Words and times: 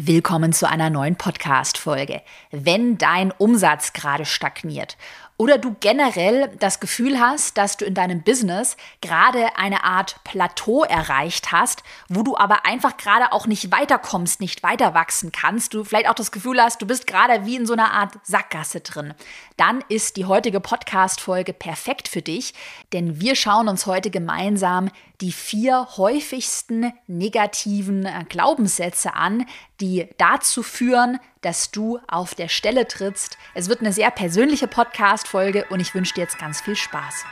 Willkommen 0.00 0.52
zu 0.52 0.68
einer 0.68 0.90
neuen 0.90 1.16
Podcast-Folge. 1.16 2.22
Wenn 2.52 2.98
dein 2.98 3.32
Umsatz 3.32 3.92
gerade 3.92 4.26
stagniert 4.26 4.96
oder 5.38 5.56
du 5.56 5.76
generell 5.78 6.50
das 6.58 6.80
Gefühl 6.80 7.18
hast, 7.20 7.56
dass 7.56 7.76
du 7.76 7.84
in 7.84 7.94
deinem 7.94 8.22
Business 8.22 8.76
gerade 9.00 9.56
eine 9.56 9.84
Art 9.84 10.16
Plateau 10.24 10.82
erreicht 10.82 11.52
hast, 11.52 11.84
wo 12.08 12.22
du 12.22 12.36
aber 12.36 12.66
einfach 12.66 12.96
gerade 12.96 13.32
auch 13.32 13.46
nicht 13.46 13.70
weiterkommst, 13.70 14.40
nicht 14.40 14.64
weiter 14.64 14.94
wachsen 14.94 15.30
kannst, 15.30 15.74
du 15.74 15.84
vielleicht 15.84 16.08
auch 16.08 16.14
das 16.14 16.32
Gefühl 16.32 16.60
hast, 16.60 16.82
du 16.82 16.86
bist 16.86 17.06
gerade 17.06 17.46
wie 17.46 17.54
in 17.54 17.66
so 17.66 17.72
einer 17.72 17.92
Art 17.92 18.14
Sackgasse 18.24 18.80
drin, 18.80 19.14
dann 19.56 19.84
ist 19.88 20.16
die 20.16 20.26
heutige 20.26 20.58
Podcast-Folge 20.58 21.52
perfekt 21.52 22.08
für 22.08 22.20
dich, 22.20 22.52
denn 22.92 23.20
wir 23.20 23.36
schauen 23.36 23.68
uns 23.68 23.86
heute 23.86 24.10
gemeinsam 24.10 24.90
die 25.20 25.32
vier 25.32 25.88
häufigsten 25.96 26.92
negativen 27.06 28.06
äh, 28.06 28.24
Glaubenssätze 28.28 29.14
an, 29.14 29.46
die 29.80 30.08
dazu 30.16 30.62
führen, 30.62 31.18
dass 31.40 31.70
du 31.70 31.98
auf 32.08 32.34
der 32.34 32.48
Stelle 32.48 32.86
trittst. 32.88 33.38
Es 33.54 33.68
wird 33.68 33.80
eine 33.80 33.92
sehr 33.92 34.10
persönliche 34.10 34.68
Podcast-Folge 34.68 35.66
und 35.70 35.80
ich 35.80 35.94
wünsche 35.94 36.14
dir 36.14 36.22
jetzt 36.22 36.38
ganz 36.38 36.60
viel 36.60 36.76
Spaß. 36.76 37.24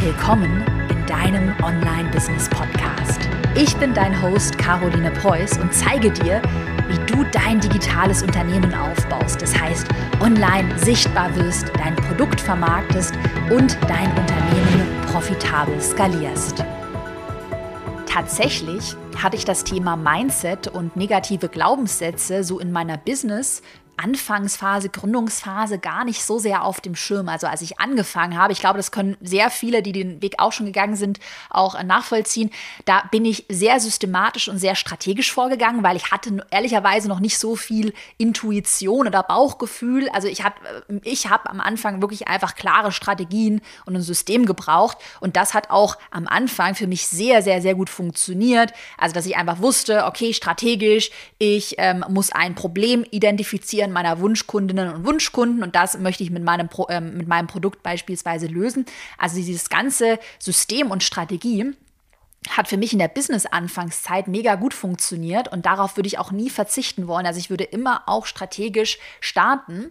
Willkommen 0.00 0.64
in 0.90 1.06
deinem 1.06 1.54
Online-Business-Podcast. 1.62 3.20
Ich 3.54 3.76
bin 3.76 3.94
dein 3.94 4.20
Host 4.22 4.58
Caroline 4.58 5.10
Preuß 5.10 5.58
und 5.58 5.72
zeige 5.72 6.10
dir, 6.10 6.42
wie 6.88 6.98
du 7.12 7.24
dein 7.24 7.60
digitales 7.60 8.22
Unternehmen 8.22 8.74
aufbaust. 8.74 9.42
Das 9.42 9.58
heißt, 9.58 9.88
online 10.20 10.78
sichtbar 10.78 11.34
wirst, 11.36 11.70
dein 11.78 11.96
Produkt 11.96 12.40
vermarktest 12.40 13.14
und 13.50 13.76
dein 13.88 14.08
Unternehmen 14.16 15.02
profitabel 15.10 15.80
skalierst. 15.80 16.64
Tatsächlich 18.08 18.96
hatte 19.16 19.36
ich 19.36 19.44
das 19.44 19.64
Thema 19.64 19.94
Mindset 19.94 20.66
und 20.66 20.96
negative 20.96 21.48
Glaubenssätze 21.48 22.42
so 22.42 22.58
in 22.58 22.72
meiner 22.72 22.96
Business 22.96 23.62
Anfangsphase, 23.98 24.88
Gründungsphase 24.88 25.78
gar 25.78 26.04
nicht 26.04 26.24
so 26.24 26.38
sehr 26.38 26.64
auf 26.64 26.80
dem 26.80 26.94
Schirm. 26.94 27.28
Also 27.28 27.46
als 27.46 27.62
ich 27.62 27.80
angefangen 27.80 28.38
habe, 28.38 28.52
ich 28.52 28.60
glaube, 28.60 28.76
das 28.76 28.92
können 28.92 29.16
sehr 29.20 29.50
viele, 29.50 29.82
die 29.82 29.92
den 29.92 30.22
Weg 30.22 30.36
auch 30.38 30.52
schon 30.52 30.66
gegangen 30.66 30.96
sind, 30.96 31.18
auch 31.50 31.80
nachvollziehen. 31.82 32.50
Da 32.84 33.02
bin 33.10 33.24
ich 33.24 33.44
sehr 33.48 33.80
systematisch 33.80 34.48
und 34.48 34.58
sehr 34.58 34.74
strategisch 34.74 35.32
vorgegangen, 35.32 35.82
weil 35.82 35.96
ich 35.96 36.10
hatte 36.10 36.46
ehrlicherweise 36.50 37.08
noch 37.08 37.20
nicht 37.20 37.38
so 37.38 37.56
viel 37.56 37.92
Intuition 38.16 39.06
oder 39.06 39.22
Bauchgefühl. 39.22 40.08
Also 40.10 40.28
ich 40.28 40.44
habe 40.44 40.56
ich 41.02 41.28
hab 41.28 41.50
am 41.50 41.60
Anfang 41.60 42.00
wirklich 42.00 42.28
einfach 42.28 42.54
klare 42.54 42.92
Strategien 42.92 43.60
und 43.84 43.96
ein 43.96 44.02
System 44.02 44.46
gebraucht. 44.46 44.98
Und 45.20 45.36
das 45.36 45.54
hat 45.54 45.70
auch 45.70 45.98
am 46.10 46.26
Anfang 46.26 46.74
für 46.74 46.86
mich 46.86 47.06
sehr, 47.06 47.42
sehr, 47.42 47.60
sehr 47.60 47.74
gut 47.74 47.90
funktioniert. 47.90 48.72
Also 48.96 49.14
dass 49.14 49.26
ich 49.26 49.36
einfach 49.36 49.60
wusste, 49.60 50.04
okay, 50.04 50.32
strategisch, 50.32 51.10
ich 51.38 51.74
ähm, 51.78 52.04
muss 52.08 52.30
ein 52.30 52.54
Problem 52.54 53.04
identifizieren 53.10 53.87
Identifizieren 53.88 53.92
meiner 53.92 54.20
Wunschkundinnen 54.20 54.92
und 54.92 55.06
Wunschkunden 55.06 55.62
und 55.62 55.74
das 55.74 55.98
möchte 55.98 56.22
ich 56.22 56.30
mit 56.30 56.44
meinem, 56.44 56.68
Pro, 56.68 56.86
äh, 56.86 57.00
mit 57.00 57.28
meinem 57.28 57.46
Produkt 57.46 57.82
beispielsweise 57.82 58.46
lösen. 58.46 58.86
Also 59.16 59.36
dieses 59.36 59.68
ganze 59.68 60.18
System 60.38 60.90
und 60.90 61.02
Strategie 61.02 61.72
hat 62.50 62.68
für 62.68 62.76
mich 62.76 62.92
in 62.92 63.00
der 63.00 63.08
Business-Anfangszeit 63.08 64.28
mega 64.28 64.54
gut 64.54 64.72
funktioniert 64.72 65.48
und 65.48 65.66
darauf 65.66 65.96
würde 65.96 66.06
ich 66.06 66.18
auch 66.18 66.30
nie 66.30 66.50
verzichten 66.50 67.08
wollen. 67.08 67.26
Also 67.26 67.40
ich 67.40 67.50
würde 67.50 67.64
immer 67.64 68.02
auch 68.06 68.26
strategisch 68.26 68.98
starten. 69.20 69.90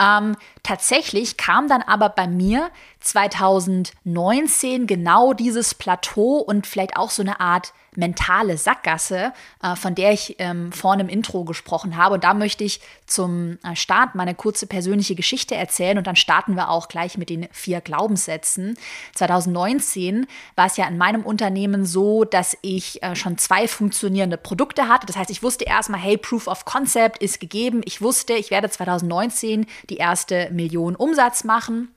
Ähm, 0.00 0.36
tatsächlich 0.62 1.36
kam 1.36 1.68
dann 1.68 1.82
aber 1.82 2.08
bei 2.08 2.26
mir 2.26 2.70
2019 3.02 4.86
genau 4.86 5.32
dieses 5.32 5.74
Plateau 5.74 6.38
und 6.38 6.66
vielleicht 6.66 6.96
auch 6.96 7.10
so 7.10 7.22
eine 7.22 7.40
Art 7.40 7.72
mentale 7.94 8.56
Sackgasse, 8.56 9.32
äh, 9.62 9.76
von 9.76 9.94
der 9.94 10.12
ich 10.12 10.36
ähm, 10.38 10.72
vorne 10.72 11.02
im 11.02 11.08
Intro 11.08 11.44
gesprochen 11.44 11.96
habe. 11.96 12.14
Und 12.14 12.24
da 12.24 12.32
möchte 12.32 12.64
ich 12.64 12.80
zum 13.06 13.58
äh, 13.62 13.76
Start 13.76 14.14
meine 14.14 14.34
kurze 14.34 14.66
persönliche 14.66 15.14
Geschichte 15.14 15.54
erzählen 15.54 15.98
und 15.98 16.06
dann 16.06 16.16
starten 16.16 16.54
wir 16.54 16.70
auch 16.70 16.88
gleich 16.88 17.18
mit 17.18 17.28
den 17.28 17.48
vier 17.52 17.80
Glaubenssätzen. 17.80 18.78
2019 19.14 20.26
war 20.56 20.66
es 20.66 20.76
ja 20.76 20.86
in 20.86 20.96
meinem 20.96 21.22
Unternehmen 21.22 21.84
so, 21.84 22.24
dass 22.24 22.56
ich 22.62 23.02
äh, 23.02 23.14
schon 23.14 23.36
zwei 23.36 23.68
funktionierende 23.68 24.38
Produkte 24.38 24.88
hatte. 24.88 25.06
Das 25.06 25.16
heißt, 25.16 25.30
ich 25.30 25.42
wusste 25.42 25.64
erstmal, 25.64 26.00
hey, 26.00 26.16
Proof 26.16 26.46
of 26.46 26.64
Concept 26.64 27.22
ist 27.22 27.40
gegeben. 27.40 27.82
Ich 27.84 28.00
wusste, 28.00 28.32
ich 28.32 28.50
werde 28.50 28.70
2019 28.70 29.66
die 29.90 29.96
erste 29.96 30.48
Million 30.50 30.96
Umsatz 30.96 31.44
machen. 31.44 31.88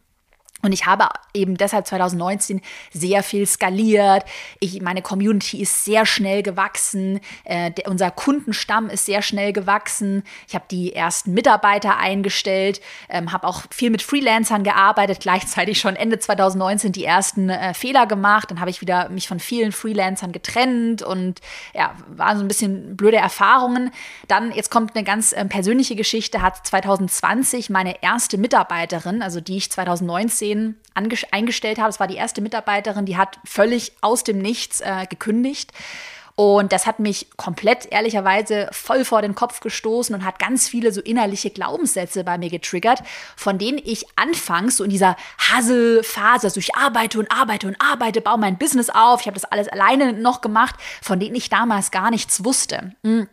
Und 0.61 0.71
ich 0.71 0.87
habe 0.87 1.09
eben 1.33 1.57
deshalb 1.57 1.85
2019 1.85 2.59
sehr 2.91 3.21
viel 3.21 3.45
skaliert. 3.45 4.23
Ich, 4.59 4.81
meine 4.81 5.03
Community 5.03 5.61
ist 5.61 5.85
sehr 5.85 6.07
schnell 6.07 6.41
gewachsen. 6.41 7.19
Äh, 7.43 7.71
der, 7.71 7.87
unser 7.87 8.09
Kundenstamm 8.09 8.89
ist 8.89 9.05
sehr 9.05 9.21
schnell 9.21 9.53
gewachsen. 9.53 10.23
Ich 10.47 10.55
habe 10.55 10.65
die 10.71 10.93
ersten 10.95 11.33
Mitarbeiter 11.33 11.97
eingestellt, 11.97 12.81
ähm, 13.09 13.31
habe 13.31 13.47
auch 13.47 13.63
viel 13.69 13.91
mit 13.91 14.01
Freelancern 14.01 14.63
gearbeitet, 14.63 15.19
gleichzeitig 15.19 15.79
schon 15.79 15.95
Ende 15.95 16.17
2019 16.17 16.93
die 16.93 17.05
ersten 17.05 17.49
äh, 17.49 17.73
Fehler 17.73 18.07
gemacht. 18.07 18.49
Dann 18.49 18.59
habe 18.59 18.71
ich 18.71 18.81
wieder 18.81 19.09
mich 19.09 19.27
von 19.27 19.39
vielen 19.39 19.71
Freelancern 19.71 20.31
getrennt 20.31 21.03
und 21.03 21.41
ja, 21.75 21.93
waren 22.07 22.37
so 22.37 22.43
ein 22.43 22.47
bisschen 22.47 22.95
blöde 22.95 23.17
Erfahrungen. 23.17 23.91
Dann, 24.27 24.51
jetzt 24.51 24.71
kommt 24.71 24.95
eine 24.95 25.03
ganz 25.03 25.31
äh, 25.31 25.45
persönliche 25.45 25.95
Geschichte, 25.95 26.41
hat 26.41 26.65
2020 26.65 27.69
meine 27.69 28.01
erste 28.01 28.37
Mitarbeiterin, 28.39 29.21
also 29.21 29.41
die 29.41 29.57
ich 29.57 29.69
2019 29.69 30.44
Kollegin 30.45 30.75
eingestellt 31.31 31.79
habe. 31.79 31.89
Es 31.89 31.99
war 31.99 32.07
die 32.07 32.15
erste 32.15 32.41
Mitarbeiterin, 32.41 33.05
die 33.05 33.17
hat 33.17 33.39
völlig 33.45 33.93
aus 34.01 34.23
dem 34.23 34.39
Nichts 34.39 34.81
äh, 34.81 35.05
gekündigt. 35.09 35.71
Und 36.37 36.73
das 36.73 36.85
hat 36.85 36.99
mich 36.99 37.27
komplett, 37.37 37.93
ehrlicherweise, 37.93 38.67
voll 38.73 39.05
vor 39.05 39.21
den 39.21 39.35
Kopf 39.35 39.61
gestoßen 39.61 40.13
und 40.13 40.25
hat 40.25 40.37
ganz 40.37 40.67
viele 40.67 40.91
so 40.91 40.99
innerliche 40.99 41.49
Glaubenssätze 41.49 42.25
bei 42.25 42.37
mir 42.37 42.49
getriggert, 42.49 43.03
von 43.37 43.57
denen 43.57 43.79
ich 43.81 44.05
anfangs 44.17 44.75
so 44.75 44.83
in 44.83 44.89
dieser 44.89 45.15
Hustle-Phase, 45.39 46.47
also 46.47 46.59
ich 46.59 46.75
arbeite 46.75 47.19
und 47.19 47.31
arbeite 47.31 47.67
und 47.67 47.77
arbeite, 47.79 48.19
baue 48.19 48.37
mein 48.37 48.57
Business 48.57 48.89
auf, 48.89 49.21
ich 49.21 49.27
habe 49.27 49.39
das 49.39 49.45
alles 49.45 49.69
alleine 49.69 50.11
noch 50.11 50.41
gemacht, 50.41 50.75
von 51.01 51.21
denen 51.21 51.35
ich 51.35 51.47
damals 51.47 51.89
gar 51.91 52.11
nichts 52.11 52.43
wusste. 52.43 52.91
Hm 53.05 53.29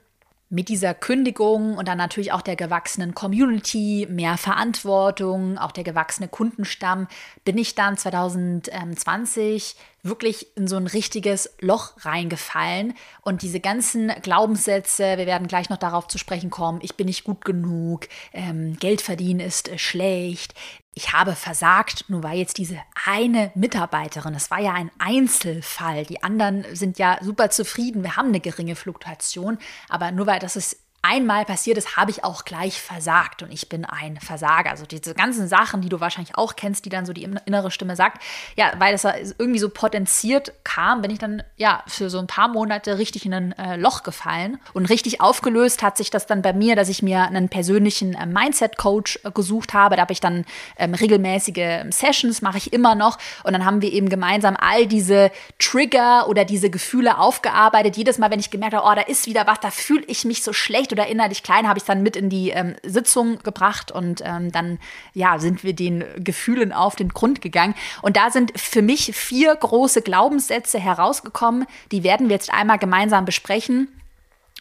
mit 0.52 0.68
dieser 0.68 0.92
Kündigung 0.92 1.78
und 1.78 1.88
dann 1.88 1.96
natürlich 1.96 2.30
auch 2.30 2.42
der 2.42 2.56
gewachsenen 2.56 3.14
Community, 3.14 4.06
mehr 4.10 4.36
Verantwortung, 4.36 5.56
auch 5.56 5.72
der 5.72 5.82
gewachsene 5.82 6.28
Kundenstamm, 6.28 7.08
bin 7.42 7.56
ich 7.56 7.74
dann 7.74 7.96
2020 7.96 9.76
wirklich 10.02 10.56
in 10.56 10.66
so 10.66 10.76
ein 10.76 10.86
richtiges 10.86 11.54
Loch 11.60 11.92
reingefallen. 12.00 12.94
Und 13.22 13.42
diese 13.42 13.60
ganzen 13.60 14.08
Glaubenssätze, 14.22 15.16
wir 15.16 15.26
werden 15.26 15.46
gleich 15.46 15.70
noch 15.70 15.76
darauf 15.76 16.08
zu 16.08 16.18
sprechen 16.18 16.50
kommen, 16.50 16.80
ich 16.82 16.96
bin 16.96 17.06
nicht 17.06 17.24
gut 17.24 17.44
genug, 17.44 18.08
ähm, 18.32 18.76
Geld 18.78 19.00
verdienen 19.00 19.40
ist 19.40 19.68
äh, 19.68 19.78
schlecht, 19.78 20.54
ich 20.94 21.12
habe 21.12 21.34
versagt, 21.34 22.04
nur 22.08 22.22
weil 22.22 22.38
jetzt 22.38 22.58
diese 22.58 22.78
eine 23.06 23.50
Mitarbeiterin, 23.54 24.34
das 24.34 24.50
war 24.50 24.60
ja 24.60 24.74
ein 24.74 24.90
Einzelfall, 24.98 26.04
die 26.04 26.22
anderen 26.22 26.66
sind 26.74 26.98
ja 26.98 27.18
super 27.22 27.48
zufrieden, 27.48 28.02
wir 28.02 28.16
haben 28.16 28.28
eine 28.28 28.40
geringe 28.40 28.76
Fluktuation, 28.76 29.58
aber 29.88 30.10
nur 30.10 30.26
weil 30.26 30.38
das 30.38 30.56
ist 30.56 30.76
einmal 31.02 31.44
passiert 31.44 31.78
ist, 31.78 31.96
habe 31.96 32.12
ich 32.12 32.22
auch 32.22 32.44
gleich 32.44 32.80
versagt 32.80 33.42
und 33.42 33.52
ich 33.52 33.68
bin 33.68 33.84
ein 33.84 34.20
Versager. 34.20 34.70
Also 34.70 34.86
diese 34.86 35.14
ganzen 35.14 35.48
Sachen, 35.48 35.80
die 35.80 35.88
du 35.88 35.98
wahrscheinlich 35.98 36.38
auch 36.38 36.54
kennst, 36.54 36.84
die 36.84 36.90
dann 36.90 37.04
so 37.06 37.12
die 37.12 37.24
innere 37.24 37.72
Stimme 37.72 37.96
sagt, 37.96 38.22
ja, 38.56 38.72
weil 38.78 38.92
das 38.92 39.04
irgendwie 39.36 39.58
so 39.58 39.68
potenziert 39.68 40.52
kam, 40.62 41.02
bin 41.02 41.10
ich 41.10 41.18
dann 41.18 41.42
ja 41.56 41.82
für 41.88 42.08
so 42.08 42.20
ein 42.20 42.28
paar 42.28 42.46
Monate 42.46 42.98
richtig 42.98 43.26
in 43.26 43.34
ein 43.34 43.52
äh, 43.58 43.76
Loch 43.76 44.04
gefallen 44.04 44.60
und 44.74 44.86
richtig 44.90 45.20
aufgelöst 45.20 45.82
hat 45.82 45.96
sich 45.96 46.10
das 46.10 46.26
dann 46.26 46.40
bei 46.40 46.52
mir, 46.52 46.76
dass 46.76 46.88
ich 46.88 47.02
mir 47.02 47.22
einen 47.22 47.48
persönlichen 47.48 48.14
äh, 48.14 48.24
Mindset-Coach 48.24 49.20
äh, 49.24 49.32
gesucht 49.32 49.74
habe. 49.74 49.96
Da 49.96 50.02
habe 50.02 50.12
ich 50.12 50.20
dann 50.20 50.44
ähm, 50.78 50.94
regelmäßige 50.94 51.56
ähm, 51.56 51.90
Sessions, 51.90 52.42
mache 52.42 52.58
ich 52.58 52.72
immer 52.72 52.94
noch 52.94 53.18
und 53.42 53.54
dann 53.54 53.64
haben 53.64 53.82
wir 53.82 53.92
eben 53.92 54.08
gemeinsam 54.08 54.56
all 54.56 54.86
diese 54.86 55.32
Trigger 55.58 56.28
oder 56.28 56.44
diese 56.44 56.70
Gefühle 56.70 57.18
aufgearbeitet. 57.18 57.96
Jedes 57.96 58.18
Mal, 58.18 58.30
wenn 58.30 58.38
ich 58.38 58.50
gemerkt 58.50 58.74
habe, 58.76 58.86
oh, 58.86 58.94
da 58.94 59.02
ist 59.02 59.26
wieder 59.26 59.48
was, 59.48 59.58
da 59.58 59.72
fühle 59.72 60.04
ich 60.06 60.24
mich 60.24 60.44
so 60.44 60.52
schlecht 60.52 60.91
oder 60.92 61.06
innerlich 61.06 61.42
klein, 61.42 61.68
habe 61.68 61.78
ich 61.78 61.84
dann 61.84 62.02
mit 62.02 62.16
in 62.16 62.28
die 62.28 62.50
ähm, 62.50 62.74
Sitzung 62.82 63.38
gebracht 63.42 63.90
und 63.90 64.22
ähm, 64.24 64.52
dann 64.52 64.78
ja 65.14 65.38
sind 65.38 65.64
wir 65.64 65.74
den 65.74 66.04
Gefühlen 66.18 66.72
auf 66.72 66.96
den 66.96 67.08
Grund 67.08 67.40
gegangen. 67.40 67.74
Und 68.02 68.16
da 68.16 68.30
sind 68.30 68.58
für 68.58 68.82
mich 68.82 69.14
vier 69.14 69.54
große 69.54 70.02
Glaubenssätze 70.02 70.78
herausgekommen. 70.78 71.66
Die 71.90 72.04
werden 72.04 72.28
wir 72.28 72.36
jetzt 72.36 72.52
einmal 72.52 72.78
gemeinsam 72.78 73.24
besprechen. 73.24 73.88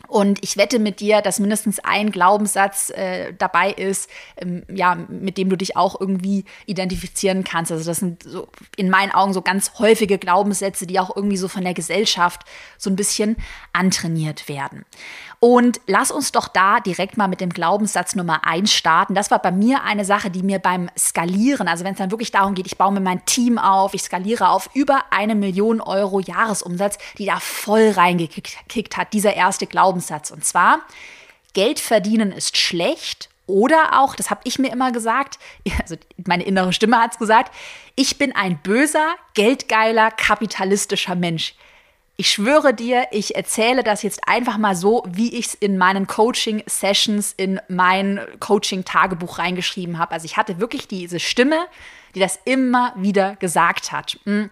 Und 0.07 0.44
ich 0.44 0.57
wette 0.57 0.79
mit 0.79 1.00
dir, 1.00 1.21
dass 1.21 1.39
mindestens 1.39 1.79
ein 1.79 2.11
Glaubenssatz 2.11 2.89
äh, 2.89 3.33
dabei 3.38 3.71
ist, 3.71 4.09
ähm, 4.38 4.63
ja, 4.69 4.95
mit 4.95 5.38
dem 5.38 5.50
du 5.50 5.56
dich 5.56 5.77
auch 5.77 6.00
irgendwie 6.00 6.45
identifizieren 6.65 7.44
kannst. 7.44 7.71
Also 7.71 7.85
das 7.85 8.00
sind 8.00 8.23
so 8.23 8.47
in 8.75 8.89
meinen 8.89 9.11
Augen 9.11 9.33
so 9.33 9.41
ganz 9.41 9.79
häufige 9.79 10.17
Glaubenssätze, 10.17 10.88
die 10.88 11.00
auch 11.00 11.15
irgendwie 11.15 11.38
so 11.38 11.47
von 11.47 11.63
der 11.63 11.73
Gesellschaft 11.73 12.41
so 12.77 12.89
ein 12.89 12.95
bisschen 12.95 13.38
antrainiert 13.73 14.50
werden. 14.50 14.85
Und 15.43 15.81
lass 15.88 16.11
uns 16.11 16.31
doch 16.31 16.47
da 16.47 16.79
direkt 16.81 17.17
mal 17.17 17.27
mit 17.27 17.41
dem 17.41 17.49
Glaubenssatz 17.49 18.13
Nummer 18.13 18.45
eins 18.45 18.71
starten. 18.71 19.15
Das 19.15 19.31
war 19.31 19.39
bei 19.39 19.51
mir 19.51 19.81
eine 19.83 20.05
Sache, 20.05 20.29
die 20.29 20.43
mir 20.43 20.59
beim 20.59 20.88
Skalieren, 20.95 21.67
also 21.67 21.83
wenn 21.83 21.93
es 21.93 21.97
dann 21.97 22.11
wirklich 22.11 22.29
darum 22.29 22.53
geht, 22.53 22.67
ich 22.67 22.77
baue 22.77 22.91
mir 22.91 22.99
mein 22.99 23.25
Team 23.25 23.57
auf, 23.57 23.95
ich 23.95 24.03
skaliere 24.03 24.49
auf 24.49 24.69
über 24.75 25.05
eine 25.09 25.33
Million 25.33 25.81
Euro 25.81 26.19
Jahresumsatz, 26.19 26.99
die 27.17 27.25
da 27.25 27.39
voll 27.39 27.89
reingekickt 27.89 28.97
hat, 28.97 29.13
dieser 29.13 29.33
erste 29.33 29.65
Glaubenssatz. 29.65 30.29
Und 30.29 30.45
zwar, 30.45 30.81
Geld 31.55 31.79
verdienen 31.79 32.31
ist 32.31 32.55
schlecht 32.55 33.31
oder 33.47 33.99
auch, 33.99 34.15
das 34.15 34.29
habe 34.29 34.41
ich 34.44 34.59
mir 34.59 34.71
immer 34.71 34.91
gesagt, 34.91 35.39
also 35.81 35.95
meine 36.23 36.44
innere 36.44 36.71
Stimme 36.71 36.99
hat 36.99 37.13
es 37.13 37.17
gesagt, 37.17 37.51
ich 37.95 38.19
bin 38.19 38.35
ein 38.35 38.59
böser, 38.61 39.15
geldgeiler, 39.33 40.11
kapitalistischer 40.11 41.15
Mensch. 41.15 41.55
Ich 42.17 42.29
schwöre 42.29 42.73
dir, 42.73 43.07
ich 43.11 43.35
erzähle 43.35 43.83
das 43.83 44.03
jetzt 44.03 44.27
einfach 44.27 44.57
mal 44.57 44.75
so, 44.75 45.03
wie 45.07 45.35
ich 45.37 45.47
es 45.47 45.53
in 45.55 45.77
meinen 45.77 46.07
Coaching-Sessions, 46.07 47.33
in 47.35 47.59
mein 47.67 48.19
Coaching-Tagebuch 48.39 49.39
reingeschrieben 49.39 49.97
habe. 49.97 50.11
Also 50.11 50.25
ich 50.25 50.37
hatte 50.37 50.59
wirklich 50.59 50.87
diese 50.87 51.19
Stimme, 51.19 51.65
die 52.13 52.19
das 52.19 52.39
immer 52.45 52.93
wieder 52.95 53.37
gesagt 53.37 53.91
hat. 53.91 54.19
Hm. 54.25 54.49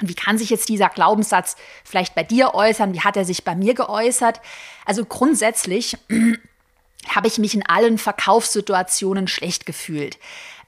Und 0.00 0.08
wie 0.08 0.14
kann 0.14 0.38
sich 0.38 0.50
jetzt 0.50 0.68
dieser 0.68 0.88
Glaubenssatz 0.88 1.56
vielleicht 1.84 2.14
bei 2.14 2.22
dir 2.22 2.54
äußern? 2.54 2.92
Wie 2.92 3.00
hat 3.00 3.16
er 3.16 3.24
sich 3.24 3.44
bei 3.44 3.54
mir 3.54 3.74
geäußert? 3.74 4.40
Also 4.84 5.04
grundsätzlich 5.04 5.96
habe 7.08 7.26
ich 7.26 7.38
mich 7.38 7.54
in 7.54 7.66
allen 7.66 7.98
Verkaufssituationen 7.98 9.28
schlecht 9.28 9.66
gefühlt. 9.66 10.18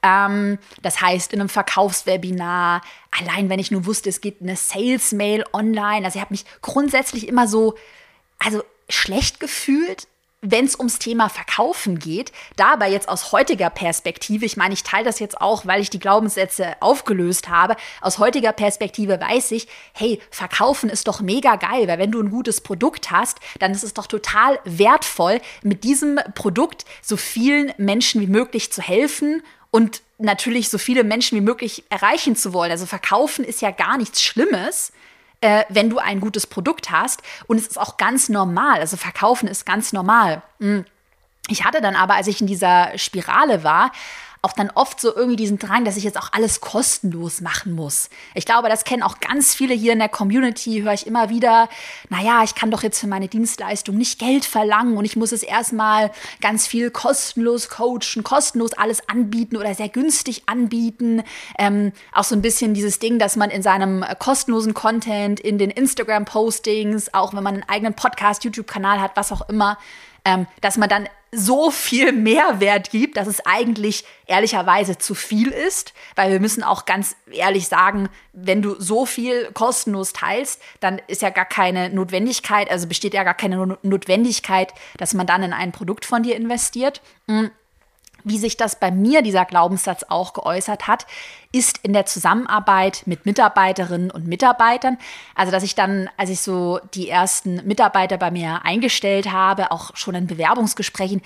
Ähm, 0.03 0.59
das 0.83 1.01
heißt, 1.01 1.33
in 1.33 1.41
einem 1.41 1.49
Verkaufswebinar, 1.49 2.83
allein 3.11 3.49
wenn 3.49 3.59
ich 3.59 3.71
nur 3.71 3.87
wusste, 3.87 4.09
es 4.09 4.21
gibt 4.21 4.43
eine 4.43 4.57
Sales-Mail 4.57 5.45
online. 5.53 6.05
Also 6.05 6.17
ich 6.17 6.23
habe 6.23 6.33
mich 6.33 6.45
grundsätzlich 6.63 7.29
immer 7.29 7.47
so, 7.47 7.75
also 8.39 8.63
schlecht 8.89 9.41
gefühlt, 9.41 10.07
wenn 10.43 10.65
es 10.65 10.79
ums 10.79 10.99
Thema 10.99 11.29
Verkaufen 11.29 11.99
geht, 11.99 12.33
dabei 12.57 12.91
jetzt 12.91 13.09
aus 13.09 13.33
heutiger 13.33 13.69
Perspektive, 13.69 14.47
ich 14.47 14.57
meine, 14.57 14.73
ich 14.73 14.83
teile 14.83 15.05
das 15.05 15.19
jetzt 15.19 15.41
auch, 15.41 15.67
weil 15.67 15.83
ich 15.83 15.91
die 15.91 15.99
Glaubenssätze 15.99 16.77
aufgelöst 16.81 17.51
habe, 17.51 17.77
aus 18.01 18.19
heutiger 18.19 18.53
Perspektive 18.53 19.21
weiß 19.21 19.51
ich, 19.51 19.69
hey, 19.93 20.19
Verkaufen 20.31 20.89
ist 20.89 21.09
doch 21.09 21.21
mega 21.21 21.57
geil, 21.57 21.87
weil 21.89 21.99
wenn 21.99 22.11
du 22.11 22.23
ein 22.23 22.31
gutes 22.31 22.63
Produkt 22.63 23.11
hast, 23.11 23.39
dann 23.59 23.73
ist 23.73 23.85
es 23.85 23.93
doch 23.93 24.07
total 24.07 24.59
wertvoll, 24.65 25.41
mit 25.63 25.85
diesem 25.85 26.19
Produkt 26.35 26.87
so 27.03 27.19
vielen 27.19 27.73
Menschen 27.77 28.23
wie 28.23 28.27
möglich 28.27 28.73
zu 28.73 28.81
helfen 28.81 29.43
und 29.71 30.03
natürlich 30.19 30.69
so 30.69 30.79
viele 30.79 31.05
Menschen 31.05 31.37
wie 31.37 31.43
möglich 31.43 31.85
erreichen 31.91 32.37
zu 32.37 32.53
wollen. 32.53 32.71
Also 32.71 32.87
Verkaufen 32.87 33.45
ist 33.45 33.63
ja 33.63 33.71
gar 33.71 33.97
nichts 33.97 34.23
Schlimmes 34.23 34.93
äh, 35.41 35.65
wenn 35.69 35.91
du 35.91 35.99
ein 35.99 36.21
gutes 36.21 36.47
Produkt 36.47 36.91
hast. 36.91 37.23
Und 37.47 37.59
es 37.59 37.67
ist 37.67 37.79
auch 37.79 37.97
ganz 37.97 38.29
normal. 38.29 38.81
Also 38.81 38.97
verkaufen 38.97 39.49
ist 39.49 39.67
ganz 39.67 39.93
normal. 39.93 40.43
Hm. 40.61 40.85
Ich 41.49 41.65
hatte 41.65 41.81
dann 41.81 41.97
aber, 41.97 42.15
als 42.15 42.27
ich 42.27 42.41
in 42.41 42.47
dieser 42.47 42.97
Spirale 42.97 43.65
war, 43.65 43.93
auch 44.43 44.53
dann 44.53 44.71
oft 44.71 45.01
so 45.01 45.15
irgendwie 45.15 45.37
diesen 45.37 45.59
Drang, 45.59 45.85
dass 45.85 45.99
ich 45.99 46.05
jetzt 46.05 46.19
auch 46.19 46.33
alles 46.33 46.63
kostenlos 46.63 47.43
machen 47.43 47.73
muss. 47.73 48.09
Ich 48.35 48.47
glaube, 48.47 48.71
das 48.71 48.85
kennen 48.85 49.03
auch 49.03 49.21
ganz 49.21 49.55
viele 49.55 49.75
hier 49.75 49.93
in 49.93 49.99
der 49.99 50.09
Community, 50.09 50.81
höre 50.81 50.95
ich 50.95 51.07
immer 51.07 51.29
wieder, 51.29 51.69
naja, 52.09 52.43
ich 52.43 52.55
kann 52.55 52.71
doch 52.71 52.83
jetzt 52.83 52.99
für 52.99 53.07
meine 53.07 53.29
Dienstleistung 53.29 53.99
nicht 53.99 54.19
Geld 54.19 54.47
verlangen 54.47 54.97
und 54.97 55.05
ich 55.05 55.17
muss 55.17 55.33
es 55.33 55.43
erstmal 55.43 56.11
ganz 56.41 56.67
viel 56.67 56.91
kostenlos 56.91 57.69
coachen, 57.69 58.25
kostenlos 58.25 58.73
alles 58.73 59.07
anbieten 59.11 59.59
oder 59.59 59.75
sehr 59.75 59.91
günstig 59.91 60.45
anbieten. 60.47 61.23
Ähm, 61.59 61.93
auch 62.13 62.25
so 62.25 62.35
ein 62.35 62.43
bisschen 62.43 62.73
dieses 62.73 62.99
Ding, 62.99 63.19
dass 63.19 63.37
man 63.37 63.51
in 63.51 63.63
seinem 63.63 64.05
kostenlosen 64.19 64.73
Content, 64.73 65.39
in 65.39 65.59
den 65.59 65.71
Instagram-Postings, 65.71 67.13
auch 67.13 67.35
wenn 67.35 67.43
man 67.43 67.55
einen 67.55 67.69
eigenen 67.69 67.93
Podcast, 67.93 68.45
YouTube-Kanal 68.45 69.01
hat, 69.03 69.17
was 69.17 69.33
auch 69.33 69.51
immer, 69.51 69.77
ähm, 70.25 70.47
dass 70.63 70.79
man 70.79 70.89
dann 70.89 71.09
so 71.33 71.71
viel 71.71 72.13
Mehrwert 72.13 72.91
gibt, 72.91 73.17
dass 73.17 73.29
es 73.29 73.45
eigentlich 73.47 74.05
ehrlicherweise 74.27 74.99
zu 74.99 75.15
viel 75.15 75.49
ist, 75.49 75.95
weil 76.17 76.33
wir 76.33 76.41
müssen 76.41 76.63
auch 76.65 76.87
ganz 76.87 77.17
ehrlich 77.31 77.69
sagen, 77.69 78.09
wenn 78.33 78.63
du 78.63 78.75
so 78.81 79.07
viel 79.07 79.51
kostenlos 79.53 80.13
teilst, 80.13 80.61
dann 80.81 81.01
ist 81.07 81.23
ja 81.23 81.31
gar 81.31 81.45
keine 81.45 81.91
Notwendigkeit, 81.91 82.71
also 82.71 82.89
besteht 82.89 83.15
ja 83.15 83.23
gar 83.23 83.35
keine 83.35 83.79
Notwendigkeit, 83.83 84.73
dass 84.97 85.15
man 85.15 85.27
dann 85.27 85.43
in 85.43 85.53
ein 85.53 85.73
Produkt 85.73 86.05
von 86.05 86.23
dir 86.23 86.35
investiert. 86.37 87.01
Wie 88.25 88.39
sich 88.39 88.57
das 88.57 88.79
bei 88.79 88.91
mir, 88.91 89.23
dieser 89.23 89.45
Glaubenssatz 89.45 90.05
auch 90.09 90.33
geäußert 90.33 90.87
hat, 90.87 91.07
ist 91.53 91.79
in 91.83 91.93
der 91.93 92.07
Zusammenarbeit 92.07 93.03
mit 93.07 93.27
Mitarbeiterinnen 93.27 94.11
und 94.11 94.27
Mitarbeitern. 94.27 94.99
Also, 95.35 95.51
dass 95.51 95.63
ich 95.63 95.75
dann, 95.75 96.09
als 96.17 96.31
ich 96.31 96.41
so 96.41 96.81
die 96.95 97.09
ersten 97.09 97.67
Mitarbeiter 97.67 98.19
bei 98.19 98.31
mir 98.31 98.65
eingestellt 98.65 99.33
habe, 99.33 99.73
auch 99.73 99.97
schon 99.97 100.15
in 100.15 100.27
Bewerbungsgesprächen, 100.27 101.23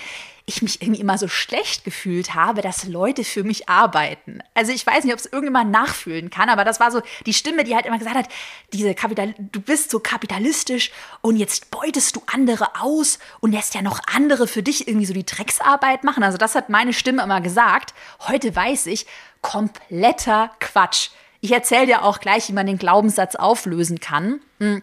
ich 0.47 0.61
mich 0.61 0.83
irgendwie 0.83 1.01
immer 1.01 1.17
so 1.17 1.27
schlecht 1.27 1.85
gefühlt 1.85 2.35
habe, 2.35 2.61
dass 2.61 2.85
Leute 2.85 3.25
für 3.25 3.45
mich 3.45 3.69
arbeiten. 3.69 4.41
Also 4.53 4.73
ich 4.73 4.87
weiß 4.87 5.05
nicht, 5.05 5.15
ob 5.15 5.19
es 5.19 5.27
irgendjemand 5.27 5.71
nachfühlen 5.71 6.29
kann, 6.29 6.51
aber 6.51 6.65
das 6.65 6.81
war 6.81 6.91
so 6.91 7.01
die 7.25 7.33
Stimme, 7.33 7.65
die 7.65 7.75
halt 7.75 7.87
immer 7.87 7.99
gesagt 7.99 8.17
hat, 8.17 8.29
diese 8.73 8.95
Kapital 8.95 9.35
du 9.39 9.61
bist 9.61 9.91
so 9.91 10.01
kapitalistisch 10.01 10.91
und 11.23 11.37
jetzt 11.37 11.71
beutest 11.71 12.17
du 12.17 12.23
andere 12.27 12.69
aus 12.79 13.19
und 13.41 13.53
lässt 13.53 13.75
ja 13.75 13.81
noch 13.81 14.01
andere 14.15 14.47
für 14.47 14.63
dich 14.63 14.87
irgendwie 14.87 15.07
so 15.07 15.15
die 15.15 15.25
Drecksarbeit 15.25 16.05
machen. 16.05 16.23
Also 16.23 16.37
das 16.37 16.55
hat 16.55 16.69
meine 16.69 16.93
Stimme 16.93 17.23
immer 17.23 17.41
gesagt. 17.41 17.95
Heute 18.29 18.55
weiß 18.55 18.87
ich, 18.87 19.07
kompletter 19.41 20.51
Quatsch. 20.61 21.09
Ich 21.41 21.53
erzähle 21.53 21.87
dir 21.87 22.03
auch 22.03 22.21
gleich, 22.21 22.49
wie 22.49 22.55
man 22.55 22.67
den 22.67 22.79
Glaubenssatz 22.79 23.35
auflösen 23.35 24.01
kann. 24.01 24.41
Hm. 24.61 24.83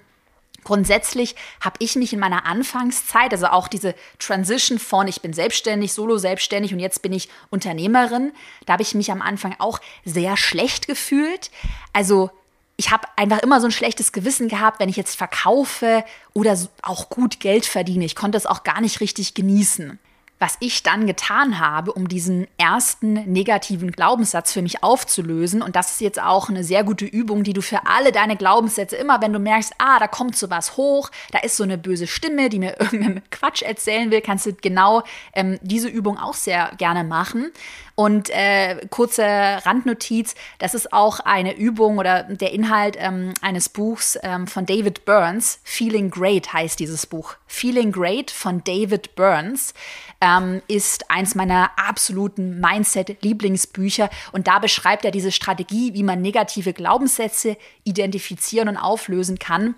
Grundsätzlich 0.63 1.36
habe 1.60 1.75
ich 1.80 1.96
mich 1.96 2.13
in 2.13 2.19
meiner 2.19 2.46
Anfangszeit, 2.46 3.31
also 3.34 3.48
auch 3.48 3.68
diese 3.68 3.96
Transition 4.19 4.80
von 4.80 5.08
ich 5.08 5.22
bin 5.22 5.34
selbstständig, 5.34 5.94
solo 5.94 6.18
selbstständig 6.18 6.74
und 6.74 6.80
jetzt 6.80 7.02
bin 7.02 7.13
ich 7.13 7.30
Unternehmerin, 7.50 8.31
da 8.66 8.74
habe 8.74 8.84
ich 8.84 8.94
mich 8.94 9.12
am 9.12 9.22
Anfang 9.22 9.56
auch 9.60 9.80
sehr 10.06 10.38
schlecht 10.38 10.88
gefühlt. 10.88 11.52
Also 11.94 12.30
ich 12.78 12.92
habe 12.92 13.08
einfach 13.16 13.40
immer 13.40 13.60
so 13.60 13.68
ein 13.68 13.72
schlechtes 13.72 14.12
Gewissen 14.12 14.50
gehabt, 14.50 14.80
wenn 14.80 14.90
ich 14.90 14.98
jetzt 14.98 15.16
verkaufe 15.16 16.04
oder 16.34 16.58
auch 16.81 17.10
gut 17.10 17.40
Geld 17.40 17.66
verdiene. 17.66 18.06
Ich 18.06 18.16
konnte 18.16 18.38
es 18.38 18.46
auch 18.46 18.64
gar 18.64 18.81
nicht 18.81 19.02
richtig 19.02 19.34
genießen 19.34 20.00
was 20.42 20.58
ich 20.60 20.82
dann 20.82 21.06
getan 21.06 21.60
habe, 21.60 21.94
um 21.94 22.08
diesen 22.08 22.48
ersten 22.58 23.14
negativen 23.32 23.92
Glaubenssatz 23.92 24.52
für 24.52 24.64
mich 24.64 24.84
aufzulösen. 24.84 25.62
Und 25.62 25.76
das 25.76 25.92
ist 25.92 26.02
jetzt 26.02 26.20
auch 26.20 26.50
eine 26.50 26.64
sehr 26.64 26.84
gute 26.84 27.06
Übung, 27.06 27.44
die 27.44 27.54
du 27.54 27.62
für 27.62 27.86
alle 27.86 28.12
deine 28.12 28.36
Glaubenssätze 28.36 28.96
immer, 28.96 29.22
wenn 29.22 29.34
du 29.34 29.40
merkst, 29.40 29.74
ah, 29.78 30.00
da 30.00 30.08
kommt 30.08 30.36
so 30.36 30.50
was 30.50 30.78
hoch, 30.78 31.12
da 31.32 31.40
ist 31.40 31.58
so 31.58 31.64
eine 31.64 31.78
böse 31.78 32.08
Stimme, 32.08 32.50
die 32.50 32.58
mir 32.58 32.76
irgendeinen 32.80 33.22
Quatsch 33.30 33.62
erzählen 33.62 34.10
will, 34.10 34.22
kannst 34.22 34.48
du 34.48 34.54
genau 34.54 35.04
ähm, 35.34 35.60
diese 35.62 35.90
Übung 35.90 36.18
auch 36.18 36.34
sehr 36.34 36.72
gerne 36.78 37.04
machen. 37.04 37.52
Und 38.01 38.31
äh, 38.31 38.77
kurze 38.89 39.24
Randnotiz, 39.24 40.33
das 40.57 40.74
ist 40.74 40.92
auch 40.92 41.19
eine 41.19 41.56
Übung 41.56 42.00
oder 42.00 42.24
der 42.24 42.51
Inhalt 42.51 42.98
ähm, 43.00 43.36
eines 43.42 43.69
Buchs 43.69 44.18
ähm, 44.24 44.48
von 44.48 44.65
David 44.65 45.06
Burns. 45.06 45.59
Feeling 45.63 46.09
Great 46.09 46.51
heißt 46.51 46.80
dieses 46.80 47.06
Buch. 47.06 47.36
Feeling 47.45 47.92
Great 47.92 48.31
von 48.31 48.63
David 48.63 49.13
Burns 49.13 49.75
ähm, 50.19 50.63
ist 50.68 51.12
eins 51.12 51.35
meiner 51.35 51.69
absoluten 51.78 52.59
Mindset-Lieblingsbücher. 52.59 54.09
Und 54.31 54.47
da 54.47 54.57
beschreibt 54.57 55.06
er 55.06 55.11
diese 55.11 55.31
Strategie, 55.31 55.94
wie 55.94 56.02
man 56.02 56.23
negative 56.23 56.73
Glaubenssätze 56.73 57.56
identifizieren 57.83 58.68
und 58.68 58.78
auflösen 58.78 59.37
kann 59.37 59.76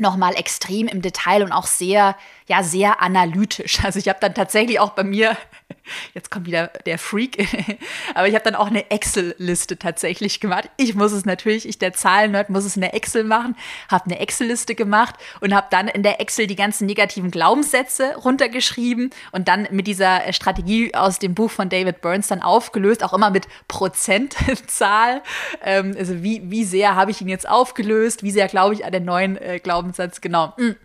nochmal 0.00 0.34
extrem 0.34 0.86
im 0.88 1.02
Detail 1.02 1.42
und 1.42 1.52
auch 1.52 1.66
sehr, 1.66 2.16
ja, 2.46 2.62
sehr 2.62 3.02
analytisch. 3.02 3.78
Also 3.88 3.98
ich 3.98 4.08
habe 4.08 4.18
dann 4.20 4.34
tatsächlich 4.34 4.80
auch 4.80 4.90
bei 4.90 5.02
mir 5.02 5.36
Jetzt 6.14 6.30
kommt 6.30 6.46
wieder 6.46 6.68
der 6.86 6.98
Freak. 6.98 7.48
Aber 8.14 8.28
ich 8.28 8.34
habe 8.34 8.44
dann 8.44 8.54
auch 8.54 8.68
eine 8.68 8.90
Excel-Liste 8.90 9.78
tatsächlich 9.78 10.40
gemacht. 10.40 10.70
Ich 10.76 10.94
muss 10.94 11.12
es 11.12 11.24
natürlich, 11.24 11.68
ich 11.68 11.78
der 11.78 11.92
Zahlennerd 11.92 12.50
muss 12.50 12.64
es 12.64 12.76
in 12.76 12.82
der 12.82 12.94
Excel 12.94 13.24
machen, 13.24 13.56
habe 13.90 14.06
eine 14.06 14.18
Excel-Liste 14.20 14.74
gemacht 14.74 15.16
und 15.40 15.54
habe 15.54 15.66
dann 15.70 15.88
in 15.88 16.02
der 16.02 16.20
Excel 16.20 16.46
die 16.46 16.56
ganzen 16.56 16.86
negativen 16.86 17.30
Glaubenssätze 17.30 18.16
runtergeschrieben 18.16 19.10
und 19.32 19.48
dann 19.48 19.68
mit 19.70 19.86
dieser 19.86 20.32
Strategie 20.32 20.94
aus 20.94 21.18
dem 21.18 21.34
Buch 21.34 21.50
von 21.50 21.68
David 21.68 22.00
Burns 22.00 22.28
dann 22.28 22.42
aufgelöst, 22.42 23.04
auch 23.04 23.12
immer 23.12 23.30
mit 23.30 23.46
Prozentzahl. 23.66 25.22
Ähm, 25.62 25.94
also 25.98 26.22
wie, 26.22 26.42
wie 26.50 26.64
sehr 26.64 26.94
habe 26.94 27.10
ich 27.10 27.20
ihn 27.20 27.28
jetzt 27.28 27.48
aufgelöst, 27.48 28.22
wie 28.22 28.30
sehr 28.30 28.48
glaube 28.48 28.74
ich 28.74 28.84
an 28.84 28.92
den 28.92 29.04
neuen 29.04 29.36
äh, 29.36 29.58
Glaubenssatz, 29.58 29.87
genau. 30.20 30.54
Und 30.56 30.76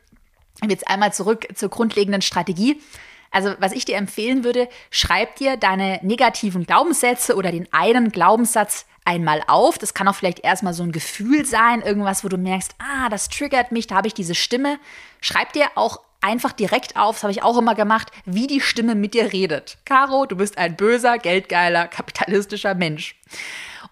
hm. 0.62 0.69
jetzt 0.69 0.88
einmal 0.88 1.13
zurück 1.13 1.48
zur 1.55 1.69
grundlegenden 1.69 2.22
Strategie. 2.22 2.81
Also 3.31 3.55
was 3.60 3.72
ich 3.72 3.86
dir 3.86 3.98
empfehlen 3.98 4.43
würde, 4.43 4.69
schreib 4.91 5.36
dir 5.38 5.57
deine 5.57 6.00
negativen 6.03 6.65
Glaubenssätze 6.65 7.36
oder 7.36 7.51
den 7.51 7.67
einen 7.74 8.12
Glaubenssatz 8.12 8.86
einmal 9.05 9.41
auf. 9.48 9.77
Das 9.77 9.93
kann 9.93 10.07
auch 10.07 10.15
vielleicht 10.15 10.39
erstmal 10.39 10.74
so 10.74 10.83
ein 10.83 10.91
Gefühl 10.91 11.45
sein, 11.45 11.81
irgendwas, 11.81 12.24
wo 12.24 12.29
du 12.29 12.38
merkst, 12.38 12.75
ah, 12.79 13.10
das 13.10 13.29
triggert 13.29 13.72
mich, 13.72 13.88
da 13.88 13.95
habe 13.95 14.07
ich 14.07 14.13
diese 14.13 14.36
Stimme. 14.36 14.79
Schreib 15.19 15.53
dir 15.53 15.67
auch 15.75 16.00
einfach 16.22 16.53
direkt 16.53 16.95
auf, 16.95 17.15
das 17.15 17.24
habe 17.24 17.31
ich 17.31 17.43
auch 17.43 17.57
immer 17.57 17.75
gemacht, 17.75 18.12
wie 18.25 18.48
die 18.48 18.62
Stimme 18.62 18.95
mit 18.95 19.13
dir 19.13 19.33
redet. 19.33 19.77
Caro, 19.83 20.25
du 20.25 20.38
bist 20.38 20.57
ein 20.57 20.75
böser, 20.75 21.17
geldgeiler, 21.17 21.88
kapitalistischer 21.88 22.75
Mensch. 22.75 23.15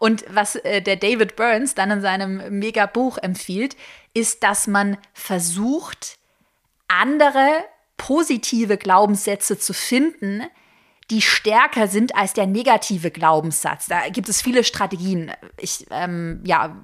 Und 0.01 0.25
was 0.29 0.55
äh, 0.55 0.81
der 0.81 0.95
David 0.95 1.35
Burns 1.35 1.75
dann 1.75 1.91
in 1.91 2.01
seinem 2.01 2.57
Mega-Buch 2.57 3.19
empfiehlt, 3.19 3.77
ist, 4.15 4.41
dass 4.41 4.65
man 4.65 4.97
versucht, 5.13 6.17
andere 6.87 7.47
positive 7.97 8.77
Glaubenssätze 8.77 9.59
zu 9.59 9.75
finden, 9.75 10.41
die 11.11 11.21
stärker 11.21 11.87
sind 11.87 12.15
als 12.15 12.33
der 12.33 12.47
negative 12.47 13.11
Glaubenssatz. 13.11 13.85
Da 13.85 14.09
gibt 14.09 14.27
es 14.27 14.41
viele 14.41 14.63
Strategien. 14.63 15.33
Ich 15.57 15.85
ähm, 15.91 16.41
ja, 16.45 16.75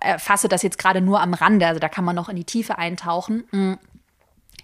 erfasse 0.00 0.48
das 0.48 0.62
jetzt 0.62 0.76
gerade 0.76 1.00
nur 1.00 1.22
am 1.22 1.32
Rande, 1.32 1.66
also 1.66 1.80
da 1.80 1.88
kann 1.88 2.04
man 2.04 2.16
noch 2.16 2.28
in 2.28 2.36
die 2.36 2.44
Tiefe 2.44 2.76
eintauchen. 2.76 3.44
Mm. 3.50 3.74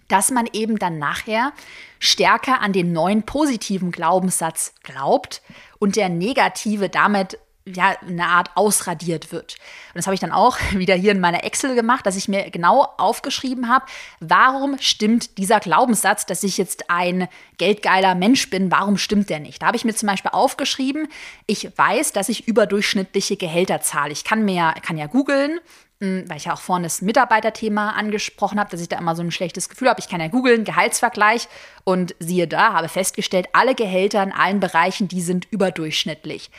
dass 0.08 0.30
man 0.30 0.46
eben 0.52 0.78
dann 0.78 0.98
nachher 0.98 1.54
stärker 1.98 2.60
an 2.60 2.74
den 2.74 2.92
neuen 2.92 3.22
positiven 3.22 3.90
Glaubenssatz 3.90 4.74
glaubt 4.82 5.40
und 5.78 5.96
der 5.96 6.10
negative 6.10 6.90
damit 6.90 7.38
ja, 7.66 7.96
eine 8.06 8.26
Art 8.26 8.50
ausradiert 8.56 9.32
wird. 9.32 9.54
Und 9.54 9.96
das 9.96 10.06
habe 10.06 10.14
ich 10.14 10.20
dann 10.20 10.32
auch 10.32 10.58
wieder 10.72 10.94
hier 10.94 11.12
in 11.12 11.20
meiner 11.20 11.44
Excel 11.44 11.74
gemacht, 11.74 12.06
dass 12.06 12.16
ich 12.16 12.28
mir 12.28 12.50
genau 12.50 12.86
aufgeschrieben 12.98 13.68
habe, 13.68 13.86
warum 14.20 14.78
stimmt 14.80 15.38
dieser 15.38 15.60
Glaubenssatz, 15.60 16.26
dass 16.26 16.42
ich 16.42 16.58
jetzt 16.58 16.90
ein 16.90 17.28
geldgeiler 17.56 18.14
Mensch 18.14 18.50
bin, 18.50 18.70
warum 18.70 18.98
stimmt 18.98 19.30
der 19.30 19.40
nicht? 19.40 19.62
Da 19.62 19.66
habe 19.66 19.76
ich 19.76 19.84
mir 19.84 19.94
zum 19.94 20.08
Beispiel 20.08 20.32
aufgeschrieben, 20.32 21.08
ich 21.46 21.70
weiß, 21.76 22.12
dass 22.12 22.28
ich 22.28 22.46
überdurchschnittliche 22.46 23.36
Gehälter 23.36 23.80
zahle. 23.80 24.12
Ich 24.12 24.24
kann 24.24 24.44
mir, 24.44 24.74
kann 24.82 24.98
ja 24.98 25.06
googeln, 25.06 25.58
hm, 26.00 26.28
weil 26.28 26.36
ich 26.36 26.44
ja 26.44 26.54
auch 26.54 26.60
vorhin 26.60 26.82
das 26.82 27.00
Mitarbeiterthema 27.00 27.90
angesprochen 27.90 28.60
habe, 28.60 28.70
dass 28.70 28.80
ich 28.82 28.88
da 28.88 28.98
immer 28.98 29.16
so 29.16 29.22
ein 29.22 29.30
schlechtes 29.30 29.70
Gefühl 29.70 29.88
habe. 29.88 30.00
Ich 30.00 30.08
kann 30.08 30.20
ja 30.20 30.28
googeln, 30.28 30.64
Gehaltsvergleich 30.64 31.48
und 31.84 32.14
siehe 32.18 32.46
da, 32.46 32.74
habe 32.74 32.88
festgestellt, 32.88 33.46
alle 33.54 33.74
Gehälter 33.74 34.22
in 34.22 34.32
allen 34.32 34.60
Bereichen, 34.60 35.08
die 35.08 35.22
sind 35.22 35.46
überdurchschnittlich. 35.50 36.50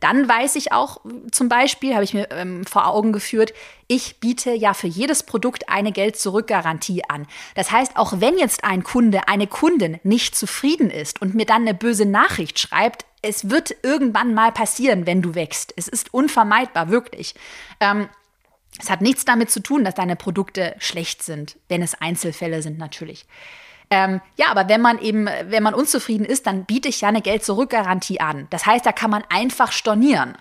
Dann 0.00 0.28
weiß 0.28 0.56
ich 0.56 0.72
auch 0.72 1.00
zum 1.32 1.48
Beispiel, 1.48 1.94
habe 1.94 2.04
ich 2.04 2.14
mir 2.14 2.30
ähm, 2.30 2.64
vor 2.64 2.86
Augen 2.86 3.12
geführt, 3.12 3.52
ich 3.86 4.20
biete 4.20 4.52
ja 4.52 4.74
für 4.74 4.86
jedes 4.86 5.22
Produkt 5.22 5.68
eine 5.68 5.92
Geld-Zurück-Garantie 5.92 7.02
an. 7.08 7.26
Das 7.54 7.70
heißt, 7.70 7.96
auch 7.96 8.20
wenn 8.20 8.38
jetzt 8.38 8.64
ein 8.64 8.82
Kunde, 8.84 9.28
eine 9.28 9.46
Kundin 9.46 9.98
nicht 10.02 10.36
zufrieden 10.36 10.90
ist 10.90 11.22
und 11.22 11.34
mir 11.34 11.46
dann 11.46 11.62
eine 11.62 11.74
böse 11.74 12.04
Nachricht 12.04 12.58
schreibt, 12.58 13.06
es 13.22 13.50
wird 13.50 13.74
irgendwann 13.82 14.34
mal 14.34 14.52
passieren, 14.52 15.06
wenn 15.06 15.22
du 15.22 15.34
wächst. 15.34 15.72
Es 15.76 15.88
ist 15.88 16.14
unvermeidbar, 16.14 16.90
wirklich. 16.90 17.34
Ähm, 17.80 18.08
es 18.78 18.90
hat 18.90 19.00
nichts 19.00 19.24
damit 19.24 19.50
zu 19.50 19.60
tun, 19.60 19.84
dass 19.84 19.94
deine 19.94 20.14
Produkte 20.16 20.76
schlecht 20.78 21.22
sind, 21.22 21.56
wenn 21.68 21.82
es 21.82 22.00
Einzelfälle 22.00 22.62
sind 22.62 22.78
natürlich. 22.78 23.26
Ähm, 23.90 24.20
ja, 24.36 24.46
aber 24.50 24.68
wenn 24.68 24.80
man 24.80 24.98
eben, 24.98 25.28
wenn 25.46 25.62
man 25.62 25.74
unzufrieden 25.74 26.26
ist, 26.26 26.46
dann 26.46 26.64
biete 26.64 26.88
ich 26.88 27.00
ja 27.00 27.08
eine 27.08 27.22
Geld-Zurück-Garantie 27.22 28.20
an. 28.20 28.46
Das 28.50 28.66
heißt, 28.66 28.84
da 28.84 28.92
kann 28.92 29.10
man 29.10 29.24
einfach 29.30 29.72
stornieren. 29.72 30.36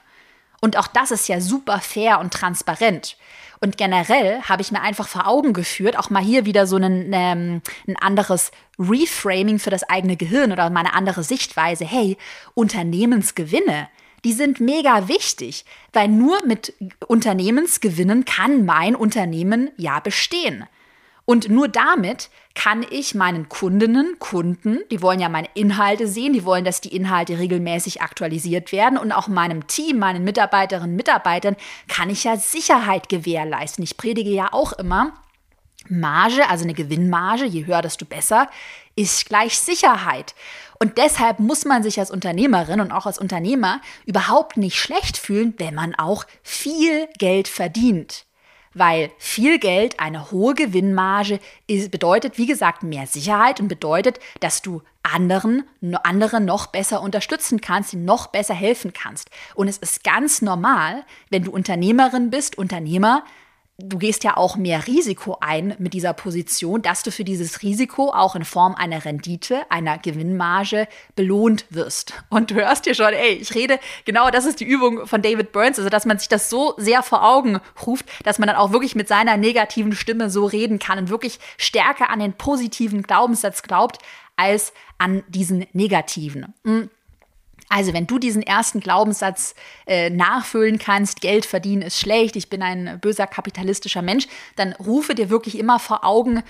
Und 0.59 0.77
auch 0.77 0.87
das 0.87 1.11
ist 1.11 1.27
ja 1.27 1.39
super 1.39 1.79
fair 1.79 2.19
und 2.19 2.33
transparent. 2.33 3.17
Und 3.59 3.77
generell 3.77 4.41
habe 4.43 4.61
ich 4.61 4.71
mir 4.71 4.81
einfach 4.81 5.07
vor 5.07 5.27
Augen 5.27 5.53
geführt, 5.53 5.97
auch 5.97 6.09
mal 6.09 6.21
hier 6.21 6.45
wieder 6.45 6.67
so 6.67 6.75
ein, 6.75 7.11
ähm, 7.13 7.61
ein 7.87 7.95
anderes 7.95 8.51
Reframing 8.77 9.59
für 9.59 9.71
das 9.71 9.83
eigene 9.83 10.15
Gehirn 10.15 10.51
oder 10.51 10.69
meine 10.69 10.93
andere 10.93 11.23
Sichtweise. 11.23 11.85
Hey, 11.85 12.17
Unternehmensgewinne, 12.53 13.89
die 14.23 14.33
sind 14.33 14.59
mega 14.59 15.07
wichtig, 15.07 15.65
weil 15.93 16.07
nur 16.07 16.45
mit 16.45 16.73
Unternehmensgewinnen 17.07 18.25
kann 18.25 18.65
mein 18.65 18.95
Unternehmen 18.95 19.71
ja 19.77 19.99
bestehen. 19.99 20.65
Und 21.29 21.49
nur 21.49 21.67
damit 21.67 22.29
kann 22.55 22.85
ich 22.89 23.13
meinen 23.13 23.49
Kundinnen, 23.49 24.15
Kunden, 24.17 24.79
die 24.91 25.01
wollen 25.01 25.19
ja 25.19 25.27
meine 25.27 25.49
Inhalte 25.55 26.07
sehen, 26.07 26.31
die 26.31 26.45
wollen, 26.45 26.63
dass 26.63 26.79
die 26.79 26.95
Inhalte 26.95 27.37
regelmäßig 27.37 28.01
aktualisiert 28.01 28.71
werden 28.71 28.97
und 28.97 29.11
auch 29.11 29.27
meinem 29.27 29.67
Team, 29.67 29.99
meinen 29.99 30.23
Mitarbeiterinnen, 30.23 30.95
Mitarbeitern 30.95 31.57
kann 31.89 32.09
ich 32.09 32.23
ja 32.23 32.37
Sicherheit 32.37 33.09
gewährleisten. 33.09 33.83
Ich 33.83 33.97
predige 33.97 34.29
ja 34.29 34.53
auch 34.53 34.71
immer, 34.71 35.11
Marge, 35.89 36.49
also 36.49 36.63
eine 36.63 36.73
Gewinnmarge, 36.73 37.43
je 37.43 37.65
höher, 37.65 37.81
desto 37.81 38.05
besser, 38.05 38.49
ist 38.95 39.27
gleich 39.27 39.59
Sicherheit. 39.59 40.33
Und 40.79 40.97
deshalb 40.97 41.39
muss 41.39 41.65
man 41.65 41.83
sich 41.83 41.99
als 41.99 42.09
Unternehmerin 42.09 42.79
und 42.79 42.93
auch 42.93 43.05
als 43.05 43.19
Unternehmer 43.19 43.81
überhaupt 44.05 44.55
nicht 44.55 44.79
schlecht 44.79 45.17
fühlen, 45.17 45.55
wenn 45.57 45.75
man 45.75 45.93
auch 45.93 46.23
viel 46.41 47.09
Geld 47.17 47.49
verdient 47.49 48.26
weil 48.73 49.11
viel 49.17 49.59
Geld, 49.59 49.99
eine 49.99 50.31
hohe 50.31 50.53
Gewinnmarge 50.53 51.39
bedeutet, 51.67 52.37
wie 52.37 52.45
gesagt, 52.45 52.83
mehr 52.83 53.07
Sicherheit 53.07 53.59
und 53.59 53.67
bedeutet, 53.67 54.19
dass 54.39 54.61
du 54.61 54.81
anderen, 55.03 55.63
andere 56.03 56.41
noch 56.41 56.67
besser 56.67 57.01
unterstützen 57.01 57.61
kannst, 57.61 57.93
ihnen 57.93 58.05
noch 58.05 58.27
besser 58.27 58.53
helfen 58.53 58.93
kannst. 58.93 59.29
Und 59.55 59.67
es 59.67 59.77
ist 59.77 60.03
ganz 60.03 60.41
normal, 60.41 61.05
wenn 61.29 61.43
du 61.43 61.51
Unternehmerin 61.51 62.29
bist, 62.29 62.57
Unternehmer, 62.57 63.23
du 63.79 63.99
gehst 63.99 64.23
ja 64.23 64.37
auch 64.37 64.55
mehr 64.55 64.87
Risiko 64.87 65.37
ein 65.39 65.75
mit 65.77 65.93
dieser 65.93 66.13
Position, 66.13 66.81
dass 66.81 67.03
du 67.03 67.11
für 67.11 67.23
dieses 67.23 67.61
Risiko 67.61 68.11
auch 68.11 68.35
in 68.35 68.43
Form 68.43 68.73
einer 68.73 69.05
Rendite, 69.05 69.69
einer 69.69 69.99
Gewinnmarge 69.99 70.87
belohnt 71.15 71.65
wirst. 71.69 72.13
Und 72.29 72.49
du 72.49 72.55
hörst 72.55 72.87
dir 72.87 72.95
schon, 72.95 73.13
ey, 73.13 73.33
ich 73.33 73.53
rede, 73.53 73.79
genau 74.05 74.31
das 74.31 74.45
ist 74.45 74.59
die 74.59 74.65
Übung 74.65 75.05
von 75.05 75.21
David 75.21 75.51
Burns, 75.51 75.77
also 75.77 75.89
dass 75.89 76.05
man 76.05 76.17
sich 76.17 76.27
das 76.27 76.49
so 76.49 76.73
sehr 76.77 77.03
vor 77.03 77.23
Augen 77.23 77.59
ruft, 77.85 78.05
dass 78.23 78.39
man 78.39 78.47
dann 78.47 78.57
auch 78.57 78.71
wirklich 78.71 78.95
mit 78.95 79.07
seiner 79.07 79.37
negativen 79.37 79.93
Stimme 79.93 80.31
so 80.31 80.45
reden 80.45 80.79
kann 80.79 80.97
und 80.97 81.09
wirklich 81.09 81.39
stärker 81.57 82.09
an 82.09 82.19
den 82.19 82.33
positiven 82.33 83.03
Glaubenssatz 83.03 83.61
glaubt, 83.61 83.99
als 84.37 84.73
an 84.97 85.23
diesen 85.27 85.67
negativen. 85.73 86.53
Hm. 86.63 86.89
Also, 87.69 87.93
wenn 87.93 88.07
du 88.07 88.17
diesen 88.17 88.41
ersten 88.41 88.79
Glaubenssatz 88.79 89.53
äh, 89.85 90.09
nachfüllen 90.09 90.79
kannst, 90.79 91.21
Geld 91.21 91.45
verdienen 91.45 91.81
ist 91.81 91.99
schlecht, 91.99 92.35
ich 92.35 92.49
bin 92.49 92.61
ein 92.61 92.99
böser 93.01 93.27
kapitalistischer 93.27 94.01
Mensch, 94.01 94.27
dann 94.55 94.73
rufe 94.73 95.15
dir 95.15 95.29
wirklich 95.29 95.57
immer 95.57 95.79
vor 95.79 96.05
Augen, 96.05 96.43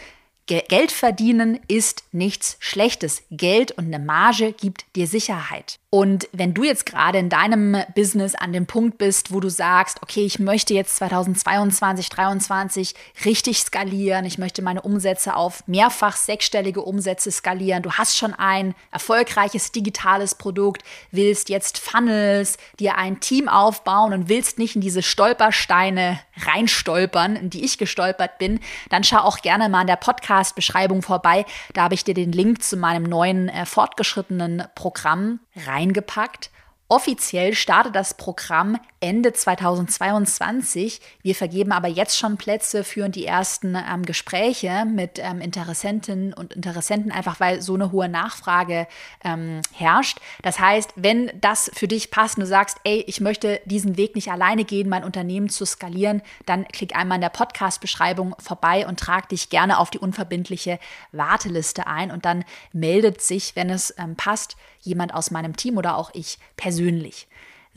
Geld 0.48 0.94
verdienen 0.94 1.60
ist 1.68 2.06
nichts 2.14 2.56
Schlechtes. 2.62 3.24
Geld 3.30 3.72
und 3.74 3.94
eine 3.94 4.00
Marge 4.00 4.54
gibt 4.54 4.86
dir 4.96 5.06
Sicherheit. 5.06 5.78
Und 5.90 6.28
wenn 6.34 6.54
du 6.54 6.66
jetzt 6.66 6.86
gerade 6.86 7.18
in 7.18 7.30
deinem 7.30 7.78
Business 7.96 8.36
an 8.36 8.52
dem 8.52 8.66
Punkt 8.66 8.98
bist, 8.98 9.32
wo 9.32 9.40
du 9.40 9.50
sagst, 9.50 10.04
okay, 10.04 10.26
ich 10.26 10.38
möchte 10.38 10.74
jetzt 10.74 10.98
2022, 10.98 12.10
2023 12.10 12.94
richtig 13.24 13.60
skalieren, 13.60 14.26
ich 14.26 14.38
möchte 14.38 14.62
meine 14.62 14.82
Umsätze 14.82 15.34
auf 15.34 15.66
mehrfach 15.66 16.18
sechsstellige 16.18 16.82
Umsätze 16.82 17.32
skalieren, 17.32 17.84
du 17.84 17.94
hast 17.94 18.18
schon 18.18 18.34
ein 18.34 18.76
erfolgreiches 18.92 19.72
digitales 19.72 20.36
Produkt, 20.36 20.84
willst 21.12 21.48
jetzt 21.48 21.78
Funnels, 21.78 22.58
dir 22.82 22.98
ein 22.98 23.22
Team 23.22 23.48
aufbauen 23.48 24.12
und 24.12 24.28
willst 24.28 24.60
nicht 24.60 24.76
in 24.76 24.82
diese 24.82 25.02
Stolpersteine 25.02 26.20
reinstolpern, 26.36 27.38
in 27.38 27.50
die 27.50 27.64
ich 27.64 27.78
gestolpert 27.78 28.40
bin, 28.40 28.60
dann 28.90 29.06
schau 29.06 29.20
auch 29.20 29.38
gerne 29.38 29.70
mal 29.70 29.82
in 29.82 29.88
der 29.88 29.96
Podcast-Beschreibung 29.96 31.02
vorbei. 31.02 31.46
Da 31.74 31.84
habe 31.84 31.94
ich 31.94 32.04
dir 32.04 32.14
den 32.14 32.34
Link 32.34 32.62
zu 32.62 32.76
meinem 32.76 33.04
neuen 33.04 33.48
äh, 33.48 33.66
fortgeschrittenen 33.66 34.66
Programm 34.76 35.40
reingepackt. 35.66 36.52
Offiziell 36.90 37.54
startet 37.54 37.96
das 37.96 38.14
Programm 38.14 38.80
Ende 39.02 39.34
2022. 39.34 41.02
Wir 41.22 41.36
vergeben 41.36 41.74
aber 41.74 41.90
jetzt 41.90 42.18
schon 42.18 42.38
Plätze 42.38 42.86
für 42.86 43.10
die 43.10 43.26
ersten 43.26 43.76
ähm, 43.76 44.04
Gespräche 44.04 44.86
mit 44.86 45.20
ähm, 45.20 45.42
Interessentinnen 45.42 46.34
und 46.34 46.54
Interessenten, 46.54 47.12
einfach 47.12 47.42
weil 47.42 47.62
so 47.62 47.74
eine 47.74 47.92
hohe 47.92 48.08
Nachfrage 48.08 48.88
ähm, 49.26 49.62
herrscht. 49.74 50.20
Das 50.44 50.62
heißt, 50.62 50.94
wenn 50.96 51.30
das 51.42 51.70
für 51.74 51.90
dich 51.90 52.10
passt 52.10 52.38
und 52.38 52.42
du 52.42 52.48
sagst, 52.48 52.78
ey, 52.86 53.04
ich 53.06 53.20
möchte 53.20 53.60
diesen 53.66 53.98
Weg 53.98 54.16
nicht 54.16 54.32
alleine 54.32 54.64
gehen, 54.64 54.88
mein 54.88 55.04
Unternehmen 55.04 55.50
zu 55.50 55.66
skalieren, 55.66 56.22
dann 56.46 56.66
klick 56.70 56.96
einmal 56.96 57.18
in 57.18 57.22
der 57.22 57.30
Podcast-Beschreibung 57.30 58.34
vorbei 58.40 58.88
und 58.88 58.98
trag 58.98 59.28
dich 59.28 59.50
gerne 59.50 59.80
auf 59.80 59.90
die 59.90 60.00
unverbindliche 60.00 60.80
Warteliste 61.12 61.86
ein 61.86 62.12
und 62.12 62.24
dann 62.24 62.46
meldet 62.72 63.22
sich, 63.22 63.58
wenn 63.58 63.70
es 63.70 63.94
ähm, 63.98 64.16
passt, 64.16 64.56
jemand 64.88 65.14
aus 65.14 65.32
meinem 65.32 65.56
Team 65.56 65.78
oder 65.78 65.98
auch 65.98 66.10
ich 66.14 66.40
persönlich. 66.56 67.28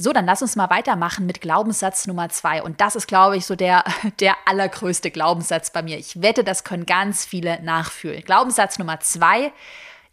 So, 0.03 0.15
dann 0.15 0.25
lass 0.25 0.41
uns 0.41 0.57
mal 0.57 0.71
weitermachen 0.71 1.27
mit 1.27 1.43
Glaubenssatz 1.43 2.07
Nummer 2.07 2.31
zwei. 2.31 2.63
Und 2.63 2.81
das 2.81 2.97
ist, 2.97 3.07
glaube 3.07 3.37
ich, 3.37 3.45
so 3.45 3.55
der, 3.55 3.85
der 4.21 4.35
allergrößte 4.47 5.11
Glaubenssatz 5.11 5.71
bei 5.71 5.83
mir. 5.83 5.99
Ich 5.99 6.23
wette, 6.23 6.43
das 6.43 6.65
können 6.65 6.87
ganz 6.87 7.27
viele 7.27 7.63
nachfühlen. 7.63 8.25
Glaubenssatz 8.25 8.79
Nummer 8.79 9.01
zwei, 9.01 9.53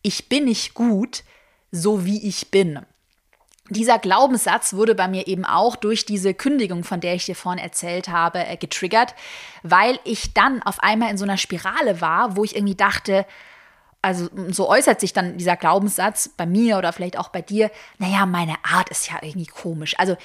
ich 0.02 0.28
bin 0.28 0.44
nicht 0.44 0.74
gut, 0.74 1.24
so 1.72 2.04
wie 2.04 2.28
ich 2.28 2.52
bin. 2.52 2.82
Dieser 3.70 4.00
Glaubenssatz 4.00 4.74
wurde 4.74 4.96
bei 4.96 5.08
mir 5.08 5.28
eben 5.28 5.46
auch 5.46 5.76
durch 5.76 6.06
diese 6.06 6.34
Kündigung, 6.34 6.84
von 6.84 7.02
der 7.02 7.16
ich 7.16 7.26
dir 7.26 7.36
vorhin 7.36 7.64
erzählt 7.64 8.08
habe, 8.08 8.46
äh, 8.46 8.58
getriggert, 8.58 9.14
weil 9.64 10.00
ich 10.04 10.34
dann 10.34 10.62
auf 10.64 10.82
einmal 10.82 11.12
in 11.12 11.18
so 11.18 11.24
einer 11.24 11.38
Spirale 11.38 12.02
war, 12.02 12.36
wo 12.36 12.44
ich 12.44 12.56
irgendwie 12.56 12.76
dachte, 12.76 13.26
also 14.08 14.30
so 14.50 14.70
äußert 14.70 15.02
sich 15.02 15.12
dann 15.12 15.38
dieser 15.38 15.58
Glaubenssatz 15.58 16.30
bei 16.30 16.46
mir 16.46 16.78
oder 16.78 16.94
vielleicht 16.94 17.18
auch 17.18 17.28
bei 17.28 17.42
dir, 17.42 17.70
naja, 17.98 18.26
meine 18.26 18.56
Art 18.64 18.90
ist 18.90 19.10
ja 19.10 19.18
irgendwie 19.22 19.48
komisch. 19.48 19.96
Also 20.00 20.16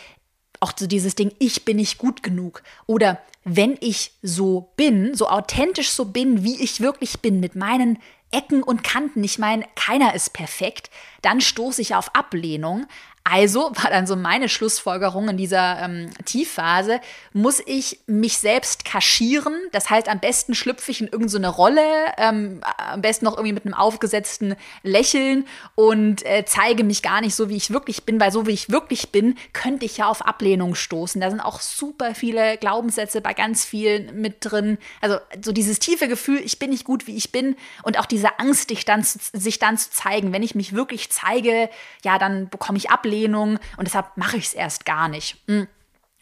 auch 0.60 0.72
so 0.76 0.86
dieses 0.86 1.16
Ding, 1.16 1.34
ich 1.40 1.64
bin 1.64 1.78
nicht 1.78 1.98
gut 1.98 2.22
genug. 2.22 2.62
Oder 2.86 3.20
wenn 3.42 3.76
ich 3.80 4.12
so 4.22 4.72
bin, 4.76 5.16
so 5.16 5.28
authentisch 5.28 5.90
so 5.90 6.04
bin, 6.04 6.44
wie 6.44 6.62
ich 6.62 6.80
wirklich 6.80 7.20
bin, 7.20 7.40
mit 7.40 7.56
meinen 7.56 7.98
Ecken 8.30 8.62
und 8.62 8.84
Kanten, 8.84 9.24
ich 9.24 9.40
meine, 9.40 9.64
keiner 9.74 10.14
ist 10.14 10.32
perfekt, 10.32 10.90
dann 11.20 11.40
stoße 11.40 11.82
ich 11.82 11.96
auf 11.96 12.14
Ablehnung. 12.14 12.86
Also 13.24 13.70
war 13.74 13.90
dann 13.90 14.08
so 14.08 14.16
meine 14.16 14.48
Schlussfolgerung 14.48 15.28
in 15.28 15.36
dieser 15.36 15.78
ähm, 15.80 16.10
Tiefphase, 16.24 17.00
muss 17.32 17.62
ich 17.64 18.00
mich 18.06 18.38
selbst 18.38 18.84
kaschieren. 18.84 19.54
Das 19.70 19.90
heißt, 19.90 20.08
am 20.08 20.18
besten 20.18 20.56
schlüpfe 20.56 20.90
ich 20.90 21.00
in 21.00 21.06
irgendeine 21.06 21.46
so 21.46 21.52
Rolle, 21.52 21.82
ähm, 22.18 22.60
am 22.78 23.00
besten 23.00 23.24
noch 23.24 23.36
irgendwie 23.36 23.52
mit 23.52 23.64
einem 23.64 23.74
aufgesetzten 23.74 24.56
Lächeln 24.82 25.46
und 25.76 26.26
äh, 26.26 26.44
zeige 26.44 26.82
mich 26.82 27.02
gar 27.02 27.20
nicht 27.20 27.36
so, 27.36 27.48
wie 27.48 27.56
ich 27.56 27.70
wirklich 27.70 28.02
bin, 28.02 28.18
weil 28.18 28.32
so 28.32 28.48
wie 28.48 28.52
ich 28.52 28.70
wirklich 28.70 29.10
bin, 29.10 29.36
könnte 29.52 29.86
ich 29.86 29.98
ja 29.98 30.08
auf 30.08 30.26
Ablehnung 30.26 30.74
stoßen. 30.74 31.20
Da 31.20 31.30
sind 31.30 31.40
auch 31.40 31.60
super 31.60 32.16
viele 32.16 32.56
Glaubenssätze 32.58 33.20
bei 33.20 33.34
ganz 33.34 33.64
vielen 33.64 34.20
mit 34.20 34.38
drin. 34.40 34.78
Also 35.00 35.18
so 35.44 35.52
dieses 35.52 35.78
tiefe 35.78 36.08
Gefühl, 36.08 36.40
ich 36.44 36.58
bin 36.58 36.70
nicht 36.70 36.84
gut, 36.84 37.06
wie 37.06 37.16
ich 37.16 37.30
bin 37.30 37.54
und 37.84 38.00
auch 38.00 38.06
diese 38.06 38.40
Angst, 38.40 38.70
dich 38.70 38.84
dann, 38.84 39.04
sich 39.04 39.60
dann 39.60 39.78
zu 39.78 39.90
zeigen. 39.90 40.32
Wenn 40.32 40.42
ich 40.42 40.56
mich 40.56 40.74
wirklich 40.74 41.08
zeige, 41.10 41.70
ja, 42.02 42.18
dann 42.18 42.48
bekomme 42.48 42.78
ich 42.78 42.90
Ablehnung 42.90 43.11
Ablehnung 43.12 43.58
und 43.76 43.86
deshalb 43.86 44.16
mache 44.16 44.38
ich 44.38 44.46
es 44.46 44.54
erst 44.54 44.84
gar 44.84 45.08
nicht. 45.08 45.36
Hm. 45.46 45.68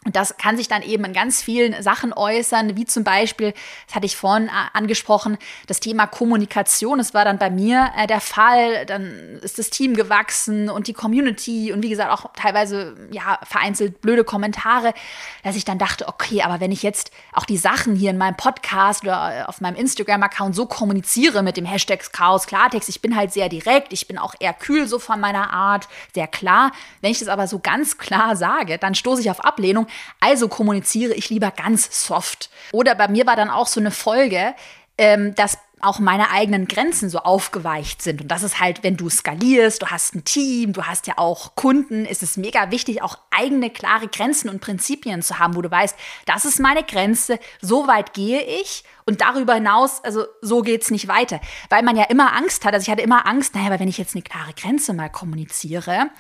Und 0.07 0.17
das 0.17 0.39
kann 0.39 0.57
sich 0.57 0.67
dann 0.67 0.81
eben 0.81 1.05
in 1.05 1.13
ganz 1.13 1.43
vielen 1.43 1.83
Sachen 1.83 2.15
äußern, 2.15 2.75
wie 2.75 2.87
zum 2.87 3.05
Beispiel, 3.05 3.53
das 3.87 3.95
hatte 3.95 4.07
ich 4.07 4.17
vorhin 4.17 4.49
äh, 4.49 4.51
angesprochen, 4.73 5.37
das 5.67 5.79
Thema 5.79 6.07
Kommunikation. 6.07 6.97
Das 6.97 7.13
war 7.13 7.27
dann 7.27 7.37
bei 7.37 7.51
mir 7.51 7.91
äh, 7.99 8.07
der 8.07 8.23
Fall. 8.23 8.87
Dann 8.87 9.39
ist 9.43 9.59
das 9.59 9.69
Team 9.69 9.95
gewachsen 9.95 10.71
und 10.71 10.87
die 10.87 10.95
Community 10.95 11.71
und 11.71 11.83
wie 11.83 11.91
gesagt 11.91 12.11
auch 12.11 12.31
teilweise 12.35 12.97
ja 13.13 13.39
vereinzelt 13.43 14.01
blöde 14.01 14.25
Kommentare, 14.25 14.95
dass 15.43 15.55
ich 15.55 15.67
dann 15.67 15.77
dachte, 15.77 16.09
okay, 16.09 16.41
aber 16.41 16.61
wenn 16.61 16.73
ich 16.73 16.83
jetzt 16.83 17.11
auch 17.35 17.45
die 17.45 17.59
Sachen 17.59 17.95
hier 17.95 18.09
in 18.11 18.19
meinem 18.19 18.39
Podcast 18.39 19.03
oder 19.03 19.51
auf 19.51 19.61
meinem 19.61 19.77
Instagram-Account 19.77 20.57
so 20.57 20.65
kommuniziere 20.65 21.43
mit 21.43 21.59
dem 21.59 21.67
Hashtag 21.67 22.11
Chaos 22.11 22.47
Klartext, 22.47 22.89
ich 22.89 23.03
bin 23.03 23.17
halt 23.17 23.35
sehr 23.35 23.51
direkt, 23.51 23.93
ich 23.93 24.09
bin 24.09 24.17
auch 24.17 24.35
eher 24.41 24.55
kühl 24.55 24.87
so 24.87 24.99
von 24.99 25.21
meiner 25.21 25.53
Art, 25.53 25.89
sehr 26.15 26.27
klar. 26.27 26.73
Wenn 27.03 27.11
ich 27.11 27.19
das 27.19 27.29
aber 27.29 27.47
so 27.47 27.59
ganz 27.59 27.99
klar 27.99 28.35
sage, 28.35 28.79
dann 28.79 28.95
stoße 28.95 29.21
ich 29.21 29.31
auf 29.31 29.45
Ablehnung 29.45 29.89
also 30.21 30.49
kommuniziere 30.49 31.15
ich 31.15 31.31
lieber 31.31 31.51
ganz 31.51 32.07
soft. 32.07 32.51
Oder 32.73 32.95
bei 32.95 33.09
mir 33.09 33.27
war 33.27 33.37
dann 33.37 33.51
auch 33.51 33.67
so 33.67 33.81
eine 33.81 33.91
Folge, 33.91 34.55
ähm, 34.99 35.35
dass 35.35 35.59
auch 35.81 35.99
meine 35.99 36.31
eigenen 36.31 36.69
Grenzen 36.69 37.09
so 37.09 37.21
aufgeweicht 37.21 38.03
sind. 38.03 38.21
Und 38.21 38.29
das 38.29 38.43
ist 38.43 38.61
halt, 38.61 38.83
wenn 38.83 38.97
du 38.97 39.09
skalierst, 39.09 39.83
du 39.83 39.87
hast 39.87 40.15
ein 40.15 40.25
Team, 40.25 40.73
du 40.73 40.83
hast 40.83 41.07
ja 41.07 41.15
auch 41.17 41.55
Kunden, 41.55 42.05
ist 42.05 42.23
es 42.23 42.37
mega 42.37 42.71
wichtig, 42.71 43.03
auch 43.03 43.19
eigene 43.31 43.71
klare 43.71 44.09
Grenzen 44.09 44.51
und 44.51 44.61
Prinzipien 44.61 45.23
zu 45.23 45.39
haben, 45.39 45.57
wo 45.57 45.63
du 45.63 45.71
weißt, 45.71 45.97
das 46.27 46.45
ist 46.45 46.61
meine 46.61 46.85
Grenze, 46.85 47.39
so 47.61 47.87
weit 47.87 48.13
gehe 48.13 48.43
ich 48.43 48.85
und 49.07 49.21
darüber 49.21 49.55
hinaus, 49.55 50.05
also 50.05 50.27
so 50.43 50.63
geht 50.63 50.83
es 50.83 50.91
nicht 50.91 51.09
weiter. 51.09 51.41
Weil 51.71 51.83
man 51.83 51.97
ja 51.97 52.05
immer 52.05 52.37
Angst 52.37 52.65
hat, 52.65 52.75
also 52.75 52.85
ich 52.85 52.91
hatte 52.91 53.03
immer 53.03 53.27
Angst, 53.27 53.55
naja, 53.55 53.69
aber 53.69 53.81
wenn 53.81 53.89
ich 53.89 53.99
jetzt 53.99 54.15
eine 54.15 54.23
klare 54.23 54.53
Grenze 54.53 54.93
mal 54.93 55.09
kommuniziere, 55.09 56.11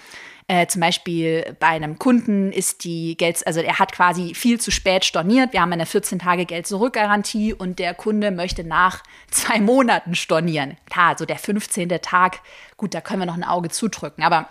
äh, 0.50 0.66
zum 0.66 0.80
Beispiel 0.80 1.57
bei 1.61 1.69
einem 1.69 1.97
Kunden 2.00 2.50
ist 2.50 2.83
die 2.83 3.16
Geld, 3.16 3.47
also 3.47 3.61
er 3.61 3.78
hat 3.78 3.92
quasi 3.92 4.35
viel 4.35 4.61
zu 4.61 4.73
spät 4.73 5.04
storniert. 5.04 5.52
Wir 5.52 5.61
haben 5.61 5.73
eine 5.73 5.87
14 5.87 6.19
Tage 6.19 6.45
Geld 6.45 6.66
zurück-Garantie 6.66 7.54
und 7.54 7.78
der 7.78 7.95
Kunde 7.95 8.33
möchte 8.33 8.64
nach 8.64 9.04
zwei 9.30 9.61
Monaten 9.61 10.16
stornieren. 10.16 10.76
Klar, 10.90 11.16
so 11.16 11.25
der 11.25 11.38
15. 11.38 11.88
Tag, 12.02 12.40
gut, 12.76 12.95
da 12.95 13.00
können 13.00 13.21
wir 13.21 13.26
noch 13.26 13.37
ein 13.37 13.45
Auge 13.45 13.69
zudrücken, 13.69 14.25
aber 14.25 14.49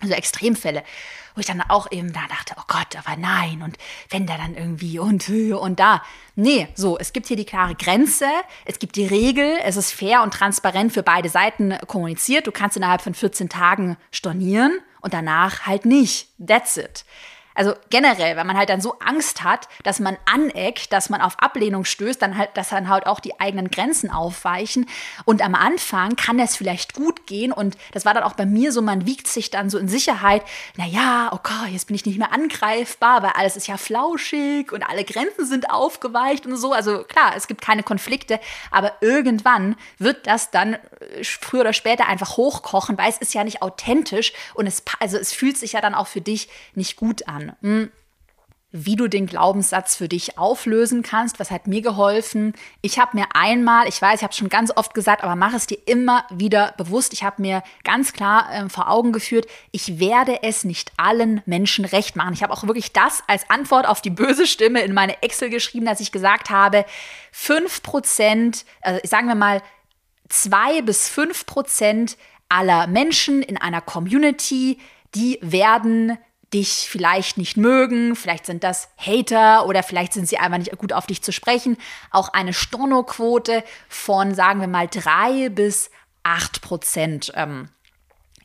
also 0.00 0.14
Extremfälle, 0.14 0.82
wo 1.34 1.40
ich 1.40 1.46
dann 1.46 1.60
auch 1.60 1.92
eben 1.92 2.10
da 2.14 2.20
dachte, 2.30 2.54
oh 2.56 2.64
Gott, 2.66 2.96
aber 2.96 3.20
nein, 3.20 3.60
und 3.62 3.76
wenn 4.08 4.24
da 4.24 4.38
dann 4.38 4.54
irgendwie 4.54 4.98
und 4.98 5.28
und 5.28 5.78
da. 5.78 6.02
Nee, 6.36 6.68
so, 6.74 6.96
es 6.98 7.12
gibt 7.12 7.26
hier 7.26 7.36
die 7.36 7.44
klare 7.44 7.74
Grenze, 7.74 8.24
es 8.64 8.78
gibt 8.78 8.96
die 8.96 9.04
Regel, 9.04 9.58
es 9.62 9.76
ist 9.76 9.92
fair 9.92 10.22
und 10.22 10.32
transparent 10.32 10.94
für 10.94 11.02
beide 11.02 11.28
Seiten 11.28 11.76
kommuniziert. 11.86 12.46
Du 12.46 12.50
kannst 12.50 12.78
innerhalb 12.78 13.02
von 13.02 13.12
14 13.12 13.50
Tagen 13.50 13.98
stornieren 14.10 14.78
und 15.00 15.14
danach 15.14 15.66
halt 15.66 15.84
nicht. 15.84 16.28
That's 16.44 16.76
it. 16.76 17.04
Also 17.58 17.74
generell, 17.90 18.36
wenn 18.36 18.46
man 18.46 18.56
halt 18.56 18.68
dann 18.68 18.80
so 18.80 19.00
Angst 19.00 19.42
hat, 19.42 19.68
dass 19.82 19.98
man 19.98 20.16
aneckt, 20.26 20.92
dass 20.92 21.10
man 21.10 21.20
auf 21.20 21.40
Ablehnung 21.40 21.84
stößt, 21.84 22.22
dann 22.22 22.38
halt, 22.38 22.50
dass 22.54 22.68
dann 22.68 22.88
halt 22.88 23.08
auch 23.08 23.18
die 23.18 23.40
eigenen 23.40 23.68
Grenzen 23.68 24.12
aufweichen. 24.12 24.86
Und 25.24 25.42
am 25.42 25.56
Anfang 25.56 26.14
kann 26.14 26.38
das 26.38 26.54
vielleicht 26.54 26.94
gut 26.94 27.26
gehen. 27.26 27.50
Und 27.50 27.76
das 27.90 28.04
war 28.04 28.14
dann 28.14 28.22
auch 28.22 28.34
bei 28.34 28.46
mir 28.46 28.70
so, 28.70 28.80
man 28.80 29.06
wiegt 29.06 29.26
sich 29.26 29.50
dann 29.50 29.70
so 29.70 29.78
in 29.78 29.88
Sicherheit. 29.88 30.42
Naja, 30.76 31.30
oh 31.32 31.40
Gott, 31.42 31.70
jetzt 31.72 31.88
bin 31.88 31.96
ich 31.96 32.06
nicht 32.06 32.16
mehr 32.16 32.32
angreifbar, 32.32 33.24
weil 33.24 33.32
alles 33.34 33.56
ist 33.56 33.66
ja 33.66 33.76
flauschig 33.76 34.70
und 34.70 34.88
alle 34.88 35.02
Grenzen 35.02 35.44
sind 35.44 35.68
aufgeweicht 35.68 36.46
und 36.46 36.56
so. 36.58 36.72
Also 36.72 37.02
klar, 37.02 37.32
es 37.36 37.48
gibt 37.48 37.60
keine 37.60 37.82
Konflikte, 37.82 38.38
aber 38.70 38.92
irgendwann 39.00 39.74
wird 39.98 40.28
das 40.28 40.52
dann 40.52 40.74
äh, 40.74 41.24
früher 41.24 41.62
oder 41.62 41.72
später 41.72 42.06
einfach 42.06 42.36
hochkochen, 42.36 42.96
weil 42.96 43.10
es 43.10 43.18
ist 43.18 43.34
ja 43.34 43.42
nicht 43.42 43.62
authentisch 43.62 44.32
und 44.54 44.68
es, 44.68 44.84
also 45.00 45.18
es 45.18 45.32
fühlt 45.32 45.58
sich 45.58 45.72
ja 45.72 45.80
dann 45.80 45.96
auch 45.96 46.06
für 46.06 46.20
dich 46.20 46.48
nicht 46.76 46.94
gut 46.94 47.26
an. 47.26 47.47
Hm. 47.60 47.90
Wie 48.70 48.96
du 48.96 49.08
den 49.08 49.26
Glaubenssatz 49.26 49.96
für 49.96 50.08
dich 50.08 50.36
auflösen 50.36 51.02
kannst, 51.02 51.40
was 51.40 51.50
hat 51.50 51.66
mir 51.66 51.80
geholfen? 51.80 52.52
Ich 52.82 52.98
habe 52.98 53.16
mir 53.16 53.24
einmal, 53.32 53.88
ich 53.88 54.02
weiß, 54.02 54.16
ich 54.16 54.22
habe 54.22 54.32
es 54.32 54.36
schon 54.36 54.50
ganz 54.50 54.70
oft 54.76 54.92
gesagt, 54.92 55.24
aber 55.24 55.36
mach 55.36 55.54
es 55.54 55.66
dir 55.66 55.78
immer 55.86 56.26
wieder 56.30 56.74
bewusst. 56.76 57.14
Ich 57.14 57.22
habe 57.22 57.40
mir 57.40 57.62
ganz 57.82 58.12
klar 58.12 58.52
äh, 58.52 58.68
vor 58.68 58.90
Augen 58.90 59.12
geführt, 59.12 59.46
ich 59.70 59.98
werde 59.98 60.42
es 60.42 60.64
nicht 60.64 60.92
allen 60.98 61.40
Menschen 61.46 61.86
recht 61.86 62.14
machen. 62.14 62.34
Ich 62.34 62.42
habe 62.42 62.52
auch 62.52 62.66
wirklich 62.66 62.92
das 62.92 63.22
als 63.26 63.48
Antwort 63.48 63.88
auf 63.88 64.02
die 64.02 64.10
böse 64.10 64.46
Stimme 64.46 64.82
in 64.82 64.92
meine 64.92 65.22
Excel 65.22 65.48
geschrieben, 65.48 65.86
dass 65.86 66.00
ich 66.00 66.12
gesagt 66.12 66.50
habe, 66.50 66.84
5 67.32 67.82
Prozent, 67.82 68.66
also 68.82 69.00
sagen 69.04 69.28
wir 69.28 69.34
mal, 69.34 69.62
zwei 70.28 70.82
bis 70.82 71.08
fünf 71.08 71.46
Prozent 71.46 72.16
aller 72.48 72.86
Menschen 72.86 73.42
in 73.42 73.56
einer 73.56 73.80
Community, 73.80 74.78
die 75.14 75.38
werden 75.40 76.18
dich 76.52 76.88
vielleicht 76.88 77.36
nicht 77.36 77.56
mögen, 77.56 78.16
vielleicht 78.16 78.46
sind 78.46 78.64
das 78.64 78.88
Hater 78.96 79.66
oder 79.66 79.82
vielleicht 79.82 80.14
sind 80.14 80.28
sie 80.28 80.38
einfach 80.38 80.58
nicht 80.58 80.76
gut 80.78 80.92
auf 80.92 81.06
dich 81.06 81.22
zu 81.22 81.32
sprechen. 81.32 81.76
Auch 82.10 82.30
eine 82.30 82.52
Stornoquote 82.52 83.62
von, 83.88 84.34
sagen 84.34 84.60
wir 84.60 84.68
mal, 84.68 84.88
drei 84.88 85.50
bis 85.50 85.90
acht 86.22 86.62
Prozent 86.62 87.32
ähm, 87.34 87.68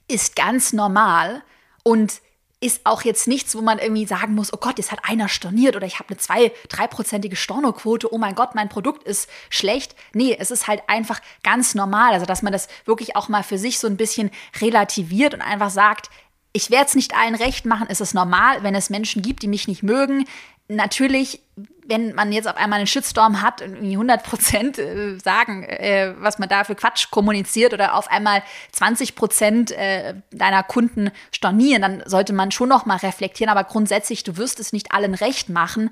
ist 0.07 0.35
ganz 0.35 0.73
normal 0.73 1.43
und 1.83 2.21
ist 2.63 2.85
auch 2.85 3.01
jetzt 3.01 3.27
nichts, 3.27 3.55
wo 3.55 3.61
man 3.61 3.77
irgendwie 3.77 4.05
sagen 4.05 4.35
muss, 4.35 4.53
oh 4.53 4.57
Gott, 4.57 4.77
jetzt 4.77 4.91
hat 4.91 4.99
einer 5.03 5.27
storniert 5.27 5.75
oder 5.75 5.85
ich 5.85 5.99
habe 5.99 6.09
eine 6.09 6.17
zwei, 6.17 6.51
dreiprozentige 6.69 7.35
Stornoquote, 7.35 8.13
oh 8.13 8.17
mein 8.17 8.35
Gott, 8.35 8.55
mein 8.55 8.69
Produkt 8.69 9.03
ist 9.03 9.29
schlecht. 9.49 9.95
Nee, 10.13 10.37
es 10.39 10.49
ist 10.49 10.67
halt 10.67 10.81
einfach 10.87 11.19
ganz 11.43 11.75
normal. 11.75 12.13
Also, 12.13 12.25
dass 12.25 12.41
man 12.41 12.53
das 12.53 12.69
wirklich 12.85 13.17
auch 13.17 13.27
mal 13.27 13.43
für 13.43 13.57
sich 13.57 13.79
so 13.79 13.87
ein 13.87 13.97
bisschen 13.97 14.31
relativiert 14.61 15.33
und 15.33 15.41
einfach 15.41 15.71
sagt, 15.71 16.09
ich 16.53 16.69
werde 16.69 16.85
es 16.85 16.95
nicht 16.95 17.15
allen 17.15 17.35
recht 17.35 17.65
machen, 17.65 17.87
ist 17.87 18.01
es 18.01 18.13
normal, 18.13 18.61
wenn 18.61 18.75
es 18.75 18.89
Menschen 18.89 19.21
gibt, 19.21 19.41
die 19.41 19.47
mich 19.47 19.67
nicht 19.67 19.83
mögen. 19.83 20.25
Natürlich, 20.67 21.41
wenn 21.87 22.13
man 22.15 22.31
jetzt 22.31 22.47
auf 22.47 22.55
einmal 22.55 22.77
einen 22.77 22.87
Shitstorm 22.87 23.41
hat 23.41 23.61
und 23.61 23.73
irgendwie 23.73 23.93
100 23.93 24.23
Prozent 24.23 24.77
äh, 24.77 25.17
sagen, 25.17 25.63
äh, 25.63 26.13
was 26.19 26.39
man 26.39 26.47
da 26.47 26.63
für 26.63 26.75
Quatsch 26.75 27.09
kommuniziert 27.11 27.73
oder 27.73 27.95
auf 27.95 28.09
einmal 28.09 28.43
20 28.71 29.15
Prozent 29.15 29.71
äh, 29.71 30.13
deiner 30.31 30.63
Kunden 30.63 31.11
stornieren, 31.31 31.81
dann 31.81 32.03
sollte 32.05 32.33
man 32.33 32.51
schon 32.51 32.69
noch 32.69 32.85
mal 32.85 32.97
reflektieren. 32.97 33.51
Aber 33.51 33.65
grundsätzlich, 33.65 34.23
du 34.23 34.37
wirst 34.37 34.59
es 34.59 34.71
nicht 34.71 34.93
allen 34.93 35.15
recht 35.15 35.49
machen. 35.49 35.89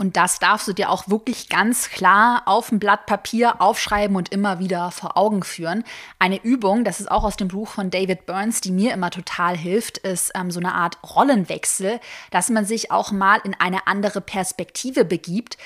Und 0.00 0.16
das 0.16 0.38
darfst 0.38 0.68
du 0.68 0.72
dir 0.72 0.90
auch 0.90 1.08
wirklich 1.08 1.48
ganz 1.48 1.90
klar 1.90 2.42
auf 2.46 2.70
ein 2.70 2.78
Blatt 2.78 3.06
Papier 3.06 3.60
aufschreiben 3.60 4.16
und 4.16 4.28
immer 4.28 4.60
wieder 4.60 4.92
vor 4.92 5.16
Augen 5.16 5.42
führen. 5.42 5.82
Eine 6.20 6.40
Übung, 6.40 6.84
das 6.84 7.00
ist 7.00 7.10
auch 7.10 7.24
aus 7.24 7.36
dem 7.36 7.48
Buch 7.48 7.66
von 7.66 7.90
David 7.90 8.24
Burns, 8.24 8.60
die 8.60 8.70
mir 8.70 8.94
immer 8.94 9.10
total 9.10 9.56
hilft, 9.56 9.98
ist 9.98 10.30
ähm, 10.36 10.52
so 10.52 10.60
eine 10.60 10.72
Art 10.72 10.98
Rollenwechsel, 11.02 11.98
dass 12.30 12.48
man 12.48 12.64
sich 12.64 12.92
auch 12.92 13.10
mal 13.10 13.40
in 13.42 13.54
eine 13.58 13.88
andere 13.88 14.20
Perspektive 14.20 15.04
begibt 15.04 15.58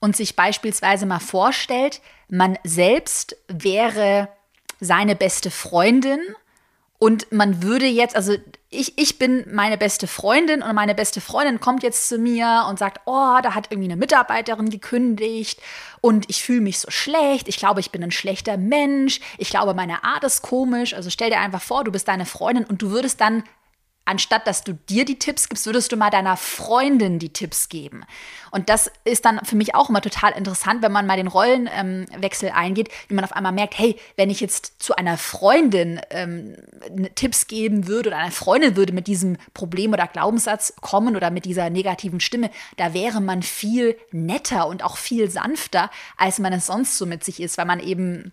und 0.00 0.14
sich 0.14 0.36
beispielsweise 0.36 1.06
mal 1.06 1.18
vorstellt, 1.18 2.02
man 2.28 2.58
selbst 2.64 3.36
wäre 3.48 4.28
seine 4.80 5.16
beste 5.16 5.50
Freundin 5.50 6.20
und 6.98 7.30
man 7.30 7.62
würde 7.62 7.86
jetzt, 7.86 8.16
also 8.16 8.34
ich, 8.70 8.98
ich 8.98 9.18
bin 9.18 9.46
meine 9.50 9.78
beste 9.78 10.08
Freundin 10.08 10.62
und 10.62 10.74
meine 10.74 10.96
beste 10.96 11.20
Freundin 11.20 11.60
kommt 11.60 11.84
jetzt 11.84 12.08
zu 12.08 12.18
mir 12.18 12.66
und 12.68 12.78
sagt, 12.78 13.02
oh, 13.06 13.38
da 13.42 13.54
hat 13.54 13.68
irgendwie 13.70 13.88
eine 13.88 13.96
Mitarbeiterin 13.96 14.68
gekündigt 14.68 15.60
und 16.00 16.28
ich 16.28 16.42
fühle 16.42 16.60
mich 16.60 16.80
so 16.80 16.90
schlecht. 16.90 17.48
Ich 17.48 17.56
glaube, 17.56 17.80
ich 17.80 17.92
bin 17.92 18.02
ein 18.02 18.10
schlechter 18.10 18.56
Mensch. 18.56 19.20
Ich 19.38 19.48
glaube, 19.48 19.74
meine 19.74 20.02
Art 20.02 20.24
ist 20.24 20.42
komisch. 20.42 20.92
Also 20.92 21.08
stell 21.08 21.30
dir 21.30 21.38
einfach 21.38 21.62
vor, 21.62 21.84
du 21.84 21.92
bist 21.92 22.08
deine 22.08 22.26
Freundin 22.26 22.64
und 22.64 22.82
du 22.82 22.90
würdest 22.90 23.20
dann 23.20 23.44
anstatt 24.08 24.46
dass 24.46 24.64
du 24.64 24.72
dir 24.72 25.04
die 25.04 25.18
Tipps 25.18 25.48
gibst, 25.48 25.66
würdest 25.66 25.92
du 25.92 25.96
mal 25.96 26.10
deiner 26.10 26.36
Freundin 26.36 27.18
die 27.18 27.32
Tipps 27.32 27.68
geben. 27.68 28.04
Und 28.50 28.70
das 28.70 28.90
ist 29.04 29.26
dann 29.26 29.44
für 29.44 29.56
mich 29.56 29.74
auch 29.74 29.90
immer 29.90 30.00
total 30.00 30.32
interessant, 30.32 30.82
wenn 30.82 30.92
man 30.92 31.06
mal 31.06 31.18
den 31.18 31.26
Rollenwechsel 31.26 32.48
ähm, 32.48 32.54
eingeht, 32.54 32.88
wie 33.08 33.14
man 33.14 33.24
auf 33.24 33.32
einmal 33.32 33.52
merkt, 33.52 33.78
hey, 33.78 33.96
wenn 34.16 34.30
ich 34.30 34.40
jetzt 34.40 34.82
zu 34.82 34.96
einer 34.96 35.18
Freundin 35.18 36.00
ähm, 36.10 36.56
Tipps 37.14 37.46
geben 37.46 37.86
würde 37.86 38.08
oder 38.08 38.18
einer 38.18 38.32
Freundin 38.32 38.76
würde 38.76 38.94
mit 38.94 39.06
diesem 39.06 39.36
Problem 39.52 39.92
oder 39.92 40.06
Glaubenssatz 40.06 40.72
kommen 40.80 41.14
oder 41.14 41.30
mit 41.30 41.44
dieser 41.44 41.68
negativen 41.68 42.20
Stimme, 42.20 42.50
da 42.78 42.94
wäre 42.94 43.20
man 43.20 43.42
viel 43.42 43.98
netter 44.10 44.66
und 44.68 44.82
auch 44.82 44.96
viel 44.96 45.30
sanfter, 45.30 45.90
als 46.16 46.38
man 46.38 46.54
es 46.54 46.66
sonst 46.66 46.96
so 46.96 47.04
mit 47.04 47.24
sich 47.24 47.40
ist, 47.40 47.58
weil 47.58 47.66
man 47.66 47.80
eben 47.80 48.32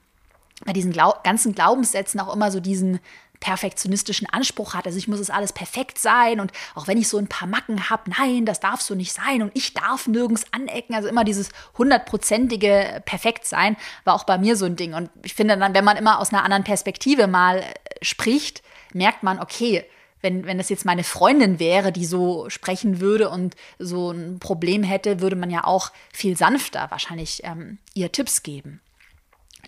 bei 0.63 0.71
diesen 0.71 0.93
Glau 0.93 1.13
ganzen 1.23 1.53
Glaubenssätzen 1.53 2.19
auch 2.21 2.33
immer 2.33 2.49
so 2.51 2.61
diesen 2.61 2.99
perfektionistischen 3.39 4.28
Anspruch 4.30 4.74
hat. 4.74 4.86
Also 4.86 4.98
ich 4.98 5.08
muss 5.08 5.19
es 5.19 5.30
alles 5.30 5.54
perfekt 5.54 6.00
sein 6.00 6.39
und 6.39 6.52
auch 6.74 6.88
wenn 6.88 6.98
ich 6.98 7.08
so 7.08 7.17
ein 7.17 7.28
paar 7.28 7.48
Macken 7.48 7.89
habe, 7.89 8.12
nein, 8.17 8.45
das 8.45 8.60
darf 8.60 8.82
so 8.82 8.95
nicht 8.95 9.13
sein 9.13 9.41
und 9.41 9.52
ich 9.56 9.74
darf 9.74 10.08
nirgends 10.08 10.45
anecken. 10.52 10.95
Also 10.95 11.08
immer 11.08 11.24
dieses 11.24 11.50
hundertprozentige 11.78 13.02
Perfektsein 13.06 13.78
war 14.04 14.15
auch 14.15 14.24
bei 14.24 14.38
mir 14.38 14.56
so 14.56 14.65
ein 14.65 14.76
Ding. 14.76 14.93
Und 14.93 15.10
ich 15.24 15.34
finde 15.34 15.58
dann, 15.58 15.74
wenn 15.74 15.86
man 15.86 15.98
immer 15.98 16.19
aus 16.19 16.32
einer 16.32 16.43
anderen 16.43 16.63
Perspektive 16.63 17.28
mal 17.28 17.60
äh, 17.60 17.63
spricht, 18.02 18.63
merkt 18.93 19.24
man, 19.24 19.39
okay, 19.39 19.86
wenn, 20.21 20.45
wenn 20.45 20.58
das 20.58 20.69
jetzt 20.69 20.86
meine 20.86 21.04
Freundin 21.04 21.60
wäre, 21.60 21.91
die 21.91 22.06
so 22.06 22.50
sprechen 22.50 23.00
würde 23.00 23.30
und 23.30 23.56
so 23.78 24.12
ein 24.12 24.39
Problem 24.39 24.82
hätte, 24.82 25.21
würde 25.21 25.36
man 25.36 25.52
ja 25.52 25.63
auch 25.63 25.91
viel 26.12 26.36
sanfter 26.36 26.88
wahrscheinlich 26.89 27.41
ähm, 27.43 27.78
ihr 27.93 28.12
Tipps 28.12 28.41
geben. 28.41 28.82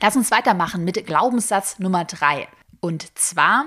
Lass 0.01 0.15
uns 0.15 0.31
weitermachen 0.31 0.83
mit 0.83 1.05
Glaubenssatz 1.05 1.79
Nummer 1.79 2.05
drei. 2.05 2.47
Und 2.79 3.17
zwar 3.17 3.65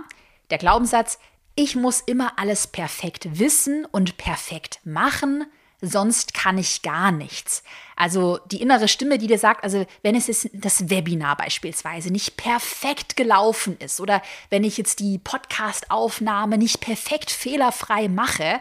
der 0.51 0.59
Glaubenssatz, 0.59 1.19
ich 1.55 1.77
muss 1.77 2.01
immer 2.01 2.39
alles 2.39 2.67
perfekt 2.67 3.39
wissen 3.39 3.85
und 3.85 4.17
perfekt 4.17 4.81
machen, 4.85 5.47
sonst 5.81 6.35
kann 6.35 6.59
ich 6.59 6.83
gar 6.83 7.11
nichts. 7.11 7.63
Also 7.97 8.39
die 8.47 8.61
innere 8.61 8.89
Stimme, 8.89 9.19
die 9.19 9.27
dir 9.27 9.39
sagt, 9.39 9.65
also 9.65 9.87
wenn 10.03 10.15
es 10.15 10.27
jetzt 10.27 10.49
das 10.53 10.91
Webinar 10.91 11.37
beispielsweise 11.37 12.11
nicht 12.11 12.37
perfekt 12.37 13.17
gelaufen 13.17 13.77
ist 13.79 14.01
oder 14.01 14.23
wenn 14.51 14.65
ich 14.65 14.77
jetzt 14.77 15.01
die 15.01 15.19
Podcast-Aufnahme 15.19 16.59
nicht 16.59 16.81
perfekt 16.81 17.31
fehlerfrei 17.31 18.09
mache 18.09 18.61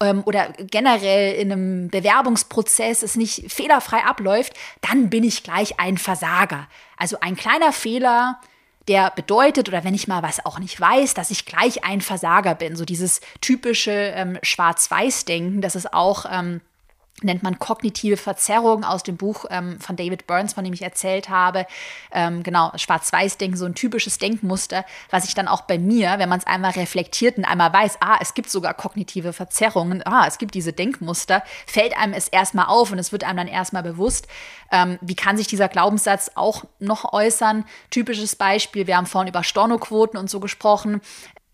ähm, 0.00 0.22
oder 0.26 0.52
generell 0.58 1.34
in 1.34 1.52
einem 1.52 1.88
Bewerbungsprozess 1.88 3.02
es 3.02 3.16
nicht 3.16 3.50
fehlerfrei 3.50 4.04
abläuft, 4.04 4.52
dann 4.80 5.08
bin 5.10 5.24
ich 5.24 5.42
gleich 5.42 5.78
ein 5.78 5.98
Versager. 5.98 6.68
Also 6.96 7.20
ein 7.20 7.36
kleiner 7.36 7.72
Fehler, 7.72 8.40
der 8.88 9.10
bedeutet, 9.10 9.68
oder 9.68 9.84
wenn 9.84 9.94
ich 9.94 10.08
mal 10.08 10.22
was 10.22 10.44
auch 10.44 10.58
nicht 10.58 10.80
weiß, 10.80 11.14
dass 11.14 11.30
ich 11.30 11.46
gleich 11.46 11.84
ein 11.84 12.00
Versager 12.00 12.54
bin. 12.54 12.76
So 12.76 12.84
dieses 12.84 13.20
typische 13.40 13.90
ähm, 13.90 14.38
Schwarz-Weiß-Denken, 14.42 15.60
das 15.60 15.76
ist 15.76 15.92
auch 15.92 16.26
ähm, 16.30 16.60
nennt 17.22 17.42
man 17.42 17.58
kognitive 17.58 18.18
Verzerrung 18.18 18.84
aus 18.84 19.02
dem 19.02 19.16
Buch 19.16 19.46
ähm, 19.48 19.80
von 19.80 19.96
David 19.96 20.26
Burns, 20.26 20.52
von 20.52 20.64
dem 20.64 20.74
ich 20.74 20.82
erzählt 20.82 21.30
habe. 21.30 21.66
Ähm, 22.12 22.42
genau, 22.42 22.72
Schwarz-Weiß-Denken, 22.76 23.56
so 23.56 23.64
ein 23.64 23.74
typisches 23.74 24.18
Denkmuster, 24.18 24.84
was 25.10 25.24
ich 25.24 25.34
dann 25.34 25.48
auch 25.48 25.62
bei 25.62 25.78
mir, 25.78 26.18
wenn 26.18 26.28
man 26.28 26.38
es 26.38 26.46
einmal 26.46 26.72
reflektiert 26.72 27.38
und 27.38 27.44
einmal 27.44 27.72
weiß, 27.72 27.98
ah, 28.00 28.18
es 28.20 28.34
gibt 28.34 28.50
sogar 28.50 28.74
kognitive 28.74 29.32
Verzerrungen, 29.32 30.02
ah, 30.06 30.26
es 30.26 30.36
gibt 30.36 30.54
diese 30.54 30.74
Denkmuster, 30.74 31.42
fällt 31.66 31.96
einem 31.96 32.12
es 32.12 32.28
erstmal 32.28 32.66
auf 32.66 32.92
und 32.92 32.98
es 32.98 33.12
wird 33.12 33.24
einem 33.24 33.38
dann 33.38 33.48
erstmal 33.48 33.82
bewusst, 33.82 34.28
ähm, 34.70 34.98
wie 35.00 35.16
kann 35.16 35.38
sich 35.38 35.46
dieser 35.46 35.68
Glaubenssatz 35.68 36.32
auch 36.34 36.64
noch 36.80 37.12
äußern. 37.14 37.64
Typisches 37.90 38.36
Beispiel, 38.36 38.86
wir 38.86 38.96
haben 38.96 39.06
vorhin 39.06 39.30
über 39.30 39.42
Stornoquoten 39.42 40.18
und 40.18 40.28
so 40.28 40.40
gesprochen. 40.40 41.00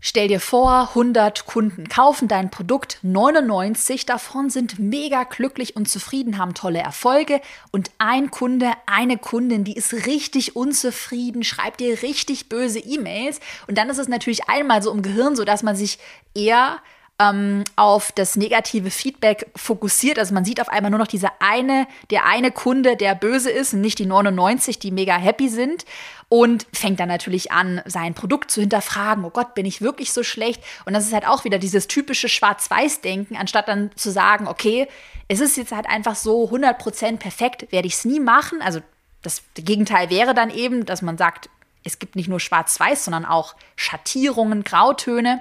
Stell 0.04 0.26
dir 0.26 0.40
vor, 0.40 0.88
100 0.88 1.46
Kunden 1.46 1.88
kaufen 1.88 2.26
dein 2.26 2.50
Produkt, 2.50 2.98
99 3.02 4.04
davon 4.04 4.50
sind 4.50 4.80
mega 4.80 5.22
glücklich 5.22 5.76
und 5.76 5.88
zufrieden, 5.88 6.38
haben 6.38 6.54
tolle 6.54 6.80
Erfolge. 6.80 7.40
Und 7.70 7.92
ein 7.98 8.32
Kunde, 8.32 8.72
eine 8.86 9.16
Kundin, 9.16 9.62
die 9.62 9.76
ist 9.76 9.92
richtig 10.06 10.56
unzufrieden, 10.56 11.44
schreibt 11.44 11.78
dir 11.78 12.02
richtig 12.02 12.48
böse 12.48 12.80
E-Mails. 12.80 13.38
Und 13.68 13.78
dann 13.78 13.90
ist 13.90 13.98
es 13.98 14.08
natürlich 14.08 14.48
einmal 14.48 14.82
so 14.82 14.90
im 14.90 15.02
Gehirn 15.02 15.36
so, 15.36 15.44
dass 15.44 15.62
man 15.62 15.76
sich 15.76 16.00
eher 16.34 16.80
ähm, 17.18 17.64
auf 17.76 18.12
das 18.12 18.36
negative 18.36 18.90
Feedback 18.90 19.50
fokussiert. 19.54 20.18
Also 20.18 20.34
man 20.34 20.44
sieht 20.44 20.60
auf 20.60 20.68
einmal 20.68 20.90
nur 20.90 20.98
noch 20.98 21.06
diese 21.06 21.28
eine, 21.40 21.86
der 22.10 22.26
eine 22.26 22.50
Kunde, 22.50 22.96
der 22.96 23.14
böse 23.14 23.50
ist 23.50 23.74
und 23.74 23.80
nicht 23.80 23.98
die 23.98 24.06
99, 24.06 24.78
die 24.78 24.90
mega 24.90 25.16
happy 25.16 25.48
sind. 25.48 25.84
Und 26.28 26.66
fängt 26.72 26.98
dann 26.98 27.08
natürlich 27.08 27.52
an, 27.52 27.82
sein 27.84 28.14
Produkt 28.14 28.50
zu 28.50 28.62
hinterfragen. 28.62 29.24
Oh 29.24 29.30
Gott, 29.30 29.54
bin 29.54 29.66
ich 29.66 29.82
wirklich 29.82 30.12
so 30.12 30.22
schlecht? 30.22 30.62
Und 30.86 30.94
das 30.94 31.04
ist 31.04 31.12
halt 31.12 31.28
auch 31.28 31.44
wieder 31.44 31.58
dieses 31.58 31.88
typische 31.88 32.30
Schwarz-Weiß-Denken, 32.30 33.36
anstatt 33.36 33.68
dann 33.68 33.90
zu 33.96 34.10
sagen, 34.10 34.48
okay, 34.48 34.88
es 35.28 35.40
ist 35.40 35.58
jetzt 35.58 35.72
halt 35.72 35.86
einfach 35.86 36.16
so 36.16 36.48
100% 36.48 37.18
perfekt, 37.18 37.70
werde 37.70 37.86
ich 37.86 37.94
es 37.94 38.06
nie 38.06 38.18
machen. 38.18 38.62
Also 38.62 38.80
das 39.20 39.42
Gegenteil 39.54 40.08
wäre 40.08 40.32
dann 40.32 40.48
eben, 40.48 40.86
dass 40.86 41.02
man 41.02 41.18
sagt, 41.18 41.50
es 41.84 41.98
gibt 41.98 42.16
nicht 42.16 42.28
nur 42.28 42.40
Schwarz-Weiß, 42.40 43.04
sondern 43.04 43.24
auch 43.24 43.54
Schattierungen, 43.76 44.64
Grautöne. 44.64 45.40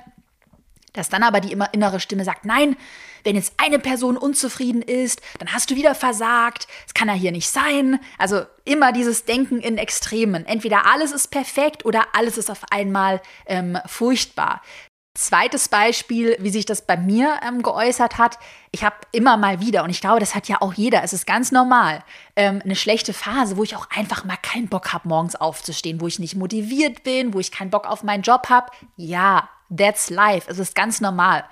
Dass 0.94 1.10
dann 1.10 1.24
aber 1.24 1.40
die 1.40 1.58
innere 1.72 2.00
Stimme 2.00 2.26
sagt, 2.26 2.46
nein, 2.46 2.76
wenn 3.24 3.36
jetzt 3.36 3.54
eine 3.58 3.80
Person 3.80 4.18
unzufrieden 4.18 4.82
ist, 4.82 5.22
dann 5.40 5.54
hast 5.54 5.70
du 5.72 5.76
wieder 5.76 5.96
versagt, 5.96 6.68
es 6.86 6.94
kann 6.94 7.08
ja 7.08 7.14
hier 7.14 7.32
nicht 7.32 7.50
sein. 7.50 8.00
Also 8.18 8.44
immer 8.66 8.92
dieses 8.92 9.26
Denken 9.26 9.60
in 9.60 9.78
Extremen. 9.78 10.46
Entweder 10.46 10.86
alles 10.86 11.12
ist 11.12 11.30
perfekt 11.30 11.86
oder 11.86 12.08
alles 12.14 12.38
ist 12.38 12.50
auf 12.50 12.64
einmal 12.72 13.22
ähm, 13.46 13.78
furchtbar. 13.86 14.62
Zweites 15.14 15.68
Beispiel, 15.68 16.38
wie 16.40 16.50
sich 16.50 16.66
das 16.66 16.84
bei 16.86 16.96
mir 16.96 17.40
ähm, 17.46 17.62
geäußert 17.62 18.18
hat. 18.18 18.40
Ich 18.72 18.84
habe 18.84 18.96
immer 19.12 19.36
mal 19.36 19.60
wieder, 19.60 19.84
und 19.84 19.90
ich 19.90 20.00
glaube, 20.00 20.22
das 20.22 20.36
hat 20.36 20.48
ja 20.48 20.62
auch 20.62 20.74
jeder, 20.74 21.04
es 21.04 21.12
ist 21.12 21.28
ganz 21.28 21.52
normal, 21.52 22.04
ähm, 22.38 22.62
eine 22.64 22.78
schlechte 22.78 23.12
Phase, 23.12 23.58
wo 23.58 23.64
ich 23.64 23.76
auch 23.76 23.90
einfach 23.90 24.24
mal 24.24 24.38
keinen 24.38 24.70
Bock 24.70 24.94
habe, 24.94 25.10
morgens 25.10 25.36
aufzustehen, 25.36 26.00
wo 26.00 26.08
ich 26.08 26.20
nicht 26.20 26.36
motiviert 26.36 27.04
bin, 27.04 27.34
wo 27.34 27.40
ich 27.40 27.52
keinen 27.52 27.72
Bock 27.72 27.88
auf 27.88 28.04
meinen 28.04 28.24
Job 28.24 28.50
habe. 28.50 28.72
Ja, 28.96 29.50
That's 29.76 30.10
life. 30.10 30.50
Es 30.50 30.60
ist 30.60 30.76
ganz 30.76 31.02
normal. 31.02 31.46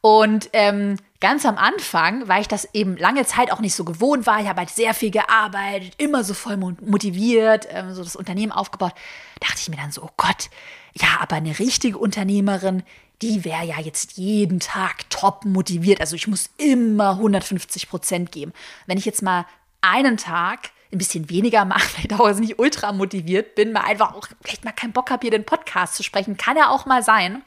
Und 0.00 0.50
ähm, 0.52 0.96
ganz 1.20 1.46
am 1.46 1.56
Anfang, 1.56 2.26
weil 2.26 2.40
ich 2.40 2.48
das 2.48 2.68
eben 2.74 2.96
lange 2.96 3.24
Zeit 3.24 3.52
auch 3.52 3.60
nicht 3.60 3.76
so 3.76 3.84
gewohnt 3.84 4.26
war, 4.26 4.40
ich 4.40 4.48
habe 4.48 4.58
halt 4.58 4.70
sehr 4.70 4.94
viel 4.94 5.12
gearbeitet, 5.12 5.94
immer 5.98 6.24
so 6.24 6.34
voll 6.34 6.56
motiviert, 6.56 7.68
ähm, 7.70 7.94
so 7.94 8.02
das 8.02 8.16
Unternehmen 8.16 8.50
aufgebaut, 8.50 8.94
dachte 9.38 9.58
ich 9.58 9.68
mir 9.68 9.76
dann 9.76 9.92
so, 9.92 10.02
oh 10.02 10.10
Gott, 10.16 10.50
ja, 10.94 11.18
aber 11.20 11.36
eine 11.36 11.58
richtige 11.58 11.98
Unternehmerin, 11.98 12.82
die 13.22 13.44
wäre 13.44 13.64
ja 13.64 13.80
jetzt 13.80 14.16
jeden 14.16 14.60
Tag 14.60 15.08
top 15.10 15.44
motiviert. 15.44 16.00
Also 16.00 16.16
ich 16.16 16.26
muss 16.26 16.50
immer 16.58 17.10
150 17.10 17.88
Prozent 17.88 18.32
geben. 18.32 18.52
Wenn 18.86 18.98
ich 18.98 19.04
jetzt 19.04 19.22
mal 19.22 19.46
einen 19.80 20.16
Tag 20.16 20.70
ein 20.92 20.98
bisschen 20.98 21.30
weniger 21.30 21.64
mache, 21.64 21.88
vielleicht 21.88 22.12
auch 22.12 22.38
nicht 22.38 22.58
ultra 22.58 22.92
motiviert 22.92 23.54
bin, 23.54 23.72
mal 23.72 23.82
einfach 23.82 24.14
auch 24.14 24.28
vielleicht 24.42 24.64
mal 24.64 24.72
keinen 24.72 24.92
Bock 24.92 25.10
habe, 25.10 25.22
hier 25.22 25.30
den 25.30 25.44
Podcast 25.44 25.94
zu 25.94 26.02
sprechen, 26.02 26.36
kann 26.36 26.56
ja 26.56 26.68
auch 26.68 26.86
mal 26.86 27.02
sein 27.02 27.42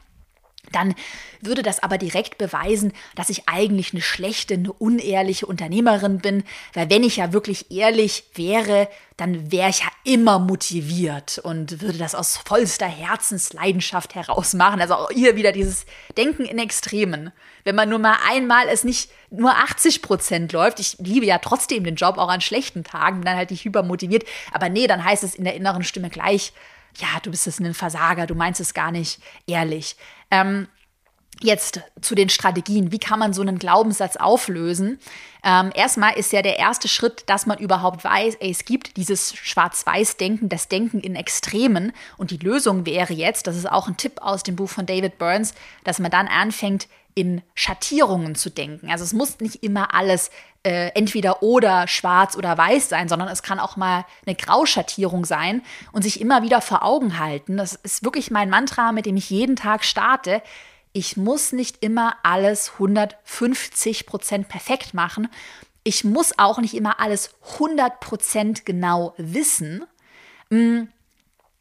dann 0.72 0.96
würde 1.42 1.64
das 1.64 1.82
aber 1.82 1.98
direkt 1.98 2.38
beweisen, 2.38 2.94
dass 3.16 3.30
ich 3.30 3.48
eigentlich 3.48 3.94
eine 3.94 4.02
schlechte, 4.02 4.56
eine 4.56 4.74
unehrliche 4.74 5.46
Unternehmerin 5.46 6.20
bin, 6.20 6.44
weil 6.74 6.90
wenn 6.90 7.04
ich 7.04 7.18
ja 7.18 7.34
wirklich 7.34 7.72
ehrlich 7.72 8.26
wäre, 8.34 8.88
dann 9.18 9.52
wäre 9.52 9.70
ich 9.70 9.80
ja 9.80 9.88
immer 10.04 10.40
motiviert 10.40 11.38
und 11.40 11.82
würde 11.82 11.98
das 11.98 12.16
aus 12.16 12.38
vollster 12.38 12.88
Herzensleidenschaft 12.88 14.16
heraus 14.16 14.54
machen. 14.54 14.82
Also 14.82 14.96
auch 14.96 15.10
hier 15.10 15.38
wieder 15.38 15.54
dieses 15.54 15.86
Denken 16.18 16.44
in 16.44 16.60
Extremen. 16.60 17.32
Wenn 17.64 17.76
man 17.76 17.90
nur 17.90 18.00
mal 18.00 18.18
einmal 18.30 18.68
es 18.68 18.84
nicht 18.84 19.10
nur 19.30 19.56
80 19.56 20.02
Prozent 20.02 20.52
läuft, 20.52 20.80
ich 20.80 20.98
liebe 21.00 21.26
ja 21.26 21.38
trotzdem 21.38 21.84
den 21.84 21.96
Job 21.96 22.18
auch 22.18 22.30
an 22.30 22.42
schlechten 22.42 22.84
Tagen, 22.84 23.18
bin 23.18 23.26
dann 23.26 23.38
halt 23.38 23.52
nicht 23.52 23.64
hypermotiviert, 23.64 24.26
aber 24.52 24.70
nee, 24.70 24.88
dann 24.88 25.04
heißt 25.04 25.24
es 25.24 25.36
in 25.36 25.46
der 25.46 25.56
inneren 25.56 25.84
Stimme 25.84 26.10
gleich, 26.10 26.52
ja, 26.98 27.08
du 27.24 27.32
bist 27.32 27.48
es 27.48 27.60
ein 27.60 27.74
Versager, 27.74 28.28
du 28.28 28.36
meinst 28.36 28.62
es 28.62 28.74
gar 28.74 28.92
nicht 28.92 29.20
ehrlich. 29.48 29.96
Ähm, 30.36 30.68
Jetzt 31.42 31.82
zu 32.02 32.16
den 32.16 32.30
Strategien. 32.30 32.92
Wie 32.92 33.00
kann 33.00 33.20
man 33.20 33.34
so 33.34 33.42
einen 33.42 33.60
Glaubenssatz 33.60 34.16
auflösen? 34.16 35.00
Ähm, 35.44 35.72
erstmal 35.76 36.14
ist 36.18 36.32
ja 36.32 36.42
der 36.42 36.58
erste 36.58 36.88
Schritt, 36.88 37.24
dass 37.28 37.46
man 37.46 37.58
überhaupt 37.58 38.04
weiß, 38.04 38.36
ey, 38.36 38.52
es 38.52 38.64
gibt 38.64 38.98
dieses 38.98 39.36
Schwarz-Weiß-Denken, 39.36 40.50
das 40.50 40.70
Denken 40.70 41.02
in 41.02 41.16
Extremen. 41.16 41.92
Und 42.18 42.32
die 42.32 42.38
Lösung 42.38 42.86
wäre 42.86 43.14
jetzt, 43.14 43.48
das 43.48 43.58
ist 43.58 43.70
auch 43.70 43.88
ein 43.88 43.98
Tipp 43.98 44.22
aus 44.22 44.44
dem 44.44 44.56
Buch 44.56 44.70
von 44.70 44.86
David 44.86 45.18
Burns, 45.18 45.54
dass 45.84 46.00
man 46.00 46.10
dann 46.10 46.28
anfängt, 46.28 46.88
in 47.16 47.42
Schattierungen 47.54 48.36
zu 48.36 48.50
denken. 48.50 48.90
Also 48.92 49.04
es 49.04 49.14
muss 49.14 49.40
nicht 49.40 49.64
immer 49.64 49.94
alles 49.94 50.32
äh, 50.64 50.90
entweder 50.96 51.42
oder 51.42 51.88
schwarz 51.88 52.36
oder 52.36 52.58
weiß 52.58 52.90
sein, 52.90 53.08
sondern 53.08 53.30
es 53.30 53.42
kann 53.42 53.60
auch 53.60 53.78
mal 53.78 54.06
eine 54.26 54.36
Grauschattierung 54.36 55.24
sein 55.24 55.62
und 55.94 56.02
sich 56.02 56.20
immer 56.20 56.44
wieder 56.44 56.60
vor 56.60 56.84
Augen 56.84 57.18
halten. 57.18 57.56
Das 57.56 57.76
ist 57.76 58.04
wirklich 58.04 58.32
mein 58.32 58.50
Mantra, 58.50 58.92
mit 58.92 59.06
dem 59.06 59.16
ich 59.16 59.30
jeden 59.30 59.56
Tag 59.56 59.86
starte. 59.86 60.42
Ich 60.98 61.18
muss 61.18 61.52
nicht 61.52 61.84
immer 61.84 62.16
alles 62.24 62.72
150 62.76 64.06
Prozent 64.06 64.48
perfekt 64.48 64.94
machen. 64.94 65.28
Ich 65.84 66.06
muss 66.06 66.40
auch 66.40 66.60
nicht 66.60 66.74
immer 66.74 67.02
alles 67.02 67.32
100 67.56 68.00
Prozent 68.00 68.66
genau 68.66 69.14
wissen. 69.18 69.84
Mm, 70.50 70.84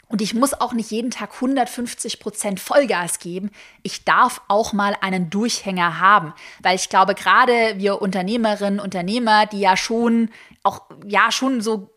und 0.06 0.22
ich 0.22 0.34
muss 0.34 0.54
auch 0.54 0.72
nicht 0.72 0.92
jeden 0.92 1.10
Tag 1.10 1.34
150 1.34 2.20
Prozent 2.20 2.60
Vollgas 2.60 3.18
geben. 3.18 3.50
Ich 3.82 4.04
darf 4.04 4.40
auch 4.46 4.72
mal 4.72 4.96
einen 5.00 5.30
Durchhänger 5.30 5.98
haben. 5.98 6.32
Weil 6.62 6.76
ich 6.76 6.88
glaube, 6.88 7.16
gerade 7.16 7.74
wir 7.78 8.00
Unternehmerinnen, 8.00 8.78
Unternehmer, 8.78 9.46
die 9.46 9.58
ja 9.58 9.76
schon 9.76 10.30
auch, 10.62 10.82
ja, 11.04 11.32
schon 11.32 11.60
so 11.60 11.90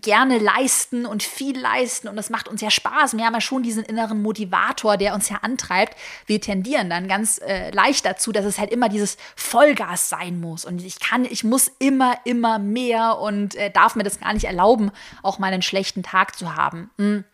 gerne 0.00 0.38
leisten 0.38 1.06
und 1.06 1.22
viel 1.22 1.58
leisten 1.58 2.08
und 2.08 2.16
das 2.16 2.30
macht 2.30 2.48
uns 2.48 2.60
ja 2.60 2.70
Spaß. 2.70 3.16
Wir 3.16 3.24
haben 3.24 3.34
ja 3.34 3.40
schon 3.40 3.62
diesen 3.62 3.84
inneren 3.84 4.22
Motivator, 4.22 4.96
der 4.96 5.14
uns 5.14 5.28
ja 5.28 5.38
antreibt. 5.42 5.96
Wir 6.26 6.40
tendieren 6.40 6.90
dann 6.90 7.08
ganz 7.08 7.38
äh, 7.38 7.70
leicht 7.70 8.04
dazu, 8.04 8.32
dass 8.32 8.44
es 8.44 8.58
halt 8.58 8.70
immer 8.70 8.88
dieses 8.88 9.16
Vollgas 9.36 10.08
sein 10.08 10.40
muss 10.40 10.64
und 10.64 10.82
ich 10.82 11.00
kann, 11.00 11.24
ich 11.24 11.44
muss 11.44 11.70
immer, 11.78 12.16
immer 12.24 12.58
mehr 12.58 13.18
und 13.18 13.54
äh, 13.54 13.70
darf 13.70 13.96
mir 13.96 14.04
das 14.04 14.20
gar 14.20 14.32
nicht 14.32 14.44
erlauben, 14.44 14.90
auch 15.22 15.38
mal 15.38 15.52
einen 15.52 15.62
schlechten 15.62 16.02
Tag 16.02 16.36
zu 16.36 16.56
haben. 16.56 16.90
Mhm. 16.96 17.24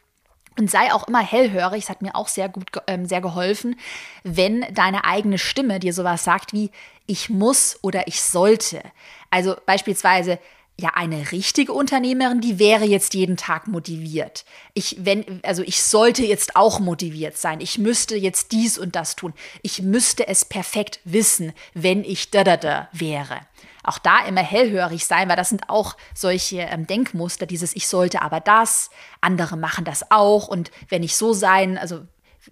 Und 0.56 0.70
sei 0.70 0.92
auch 0.92 1.08
immer 1.08 1.20
hellhörig, 1.20 1.82
es 1.82 1.90
hat 1.90 2.00
mir 2.00 2.14
auch 2.14 2.28
sehr 2.28 2.48
gut 2.48 2.66
ähm, 2.86 3.06
sehr 3.06 3.20
geholfen, 3.20 3.74
wenn 4.22 4.64
deine 4.72 5.04
eigene 5.04 5.36
Stimme 5.38 5.80
dir 5.80 5.92
sowas 5.92 6.22
sagt 6.22 6.52
wie 6.52 6.70
ich 7.06 7.28
muss 7.28 7.78
oder 7.82 8.06
ich 8.06 8.22
sollte. 8.22 8.82
Also 9.30 9.56
beispielsweise, 9.66 10.38
ja, 10.78 10.90
eine 10.94 11.30
richtige 11.30 11.72
Unternehmerin, 11.72 12.40
die 12.40 12.58
wäre 12.58 12.84
jetzt 12.84 13.14
jeden 13.14 13.36
Tag 13.36 13.68
motiviert. 13.68 14.44
Ich, 14.72 14.96
wenn, 15.00 15.40
also 15.44 15.62
ich 15.62 15.82
sollte 15.82 16.24
jetzt 16.24 16.56
auch 16.56 16.80
motiviert 16.80 17.36
sein. 17.36 17.60
Ich 17.60 17.78
müsste 17.78 18.16
jetzt 18.16 18.50
dies 18.50 18.76
und 18.76 18.96
das 18.96 19.14
tun. 19.14 19.34
Ich 19.62 19.82
müsste 19.82 20.26
es 20.26 20.44
perfekt 20.44 20.98
wissen, 21.04 21.52
wenn 21.74 22.02
ich 22.02 22.32
da 22.32 22.42
da 22.42 22.56
da 22.56 22.88
wäre. 22.92 23.40
Auch 23.84 23.98
da 23.98 24.24
immer 24.26 24.40
hellhörig 24.40 25.06
sein, 25.06 25.28
weil 25.28 25.36
das 25.36 25.50
sind 25.50 25.68
auch 25.68 25.96
solche 26.12 26.60
ähm, 26.60 26.86
Denkmuster, 26.88 27.46
dieses 27.46 27.76
Ich 27.76 27.86
sollte 27.86 28.22
aber 28.22 28.40
das, 28.40 28.90
andere 29.20 29.56
machen 29.56 29.84
das 29.84 30.10
auch 30.10 30.48
und 30.48 30.72
wenn 30.88 31.02
ich 31.02 31.16
so 31.16 31.32
sein, 31.34 31.78
also 31.78 32.00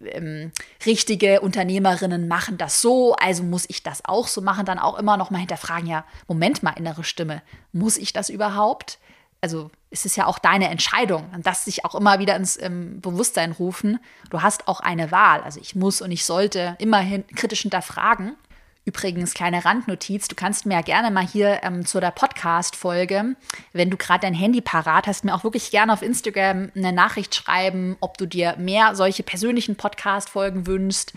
ähm, 0.05 0.53
richtige 0.87 1.41
Unternehmerinnen 1.41 2.29
machen 2.29 2.59
das 2.59 2.81
so, 2.81 3.15
also 3.15 3.43
muss 3.43 3.65
ich 3.69 3.83
das 3.83 4.05
auch 4.05 4.29
so 4.29 4.41
machen, 4.41 4.67
dann 4.67 4.79
auch 4.79 4.99
immer 4.99 5.17
noch 5.17 5.31
mal 5.31 5.39
hinterfragen, 5.39 5.89
ja, 5.89 6.05
Moment 6.29 6.63
mal, 6.63 6.73
innere 6.73 7.05
Stimme, 7.05 7.43
muss 7.73 7.97
ich 7.97 8.13
das 8.13 8.29
überhaupt? 8.29 8.99
Also 9.41 9.71
es 9.91 10.07
ist 10.07 10.17
ja 10.17 10.27
auch 10.27 10.39
deine 10.39 10.69
Entscheidung 10.69 11.29
und 11.35 11.47
das 11.47 11.65
sich 11.65 11.85
auch 11.85 11.95
immer 11.95 12.19
wieder 12.21 12.37
ins 12.37 12.61
ähm, 12.61 13.01
Bewusstsein 13.01 13.53
rufen. 13.53 13.99
Du 14.31 14.41
hast 14.41 14.69
auch 14.69 14.81
eine 14.81 15.11
Wahl. 15.11 15.43
Also 15.43 15.61
ich 15.61 15.75
muss 15.75 16.01
und 16.01 16.13
ich 16.13 16.25
sollte 16.25 16.77
immerhin 16.79 17.27
kritisch 17.27 17.63
hinterfragen. 17.63 18.37
Übrigens, 18.85 19.35
kleine 19.35 19.65
Randnotiz, 19.65 20.27
du 20.27 20.35
kannst 20.35 20.67
mir 20.67 20.75
ja 20.75 20.81
gerne 20.81 21.13
mal 21.13 21.25
hier 21.27 21.61
ähm, 21.63 21.87
zu 21.87 22.01
der 22.01 22.11
Podcast-Folge, 22.11 23.37
wenn 23.73 23.91
du 23.91 23.97
gerade 23.97 24.23
dein 24.23 24.35
Handy 24.35 24.61
parat 24.61 25.07
hast, 25.07 25.25
mir 25.25 25.37
auch 25.37 25.45
wirklich 25.45 25.71
gerne 25.71 25.93
auf 25.93 26.03
Instagram 26.03 26.73
eine 26.75 26.93
Nachricht 26.93 27.33
schreiben, 27.33 27.97
ob 28.01 28.19
du 28.19 28.27
dir 28.27 28.57
mehr 28.59 28.97
solche 28.97 29.23
persönlichen 29.23 29.77
Podcast-Folgen 29.77 30.67
wünschst. 30.67 31.13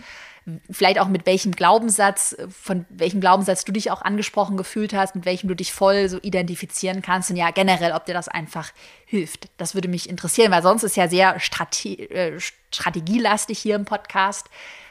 Vielleicht 0.70 1.00
auch 1.00 1.08
mit 1.08 1.26
welchem 1.26 1.50
Glaubenssatz, 1.50 2.36
von 2.48 2.86
welchem 2.88 3.20
Glaubenssatz 3.20 3.64
du 3.64 3.72
dich 3.72 3.90
auch 3.90 4.00
angesprochen 4.02 4.56
gefühlt 4.56 4.94
hast, 4.94 5.16
mit 5.16 5.24
welchem 5.24 5.48
du 5.48 5.56
dich 5.56 5.72
voll 5.72 6.08
so 6.08 6.20
identifizieren 6.22 7.02
kannst 7.02 7.30
und 7.30 7.36
ja 7.36 7.50
generell, 7.50 7.90
ob 7.90 8.06
dir 8.06 8.14
das 8.14 8.28
einfach 8.28 8.70
hilft. 9.06 9.48
Das 9.56 9.74
würde 9.74 9.88
mich 9.88 10.08
interessieren, 10.08 10.52
weil 10.52 10.62
sonst 10.62 10.84
ist 10.84 10.96
ja 10.96 11.08
sehr 11.08 11.40
Strate 11.40 11.88
äh, 11.88 12.38
strategielastig 12.70 13.58
hier 13.58 13.74
im 13.74 13.86
Podcast. 13.86 14.48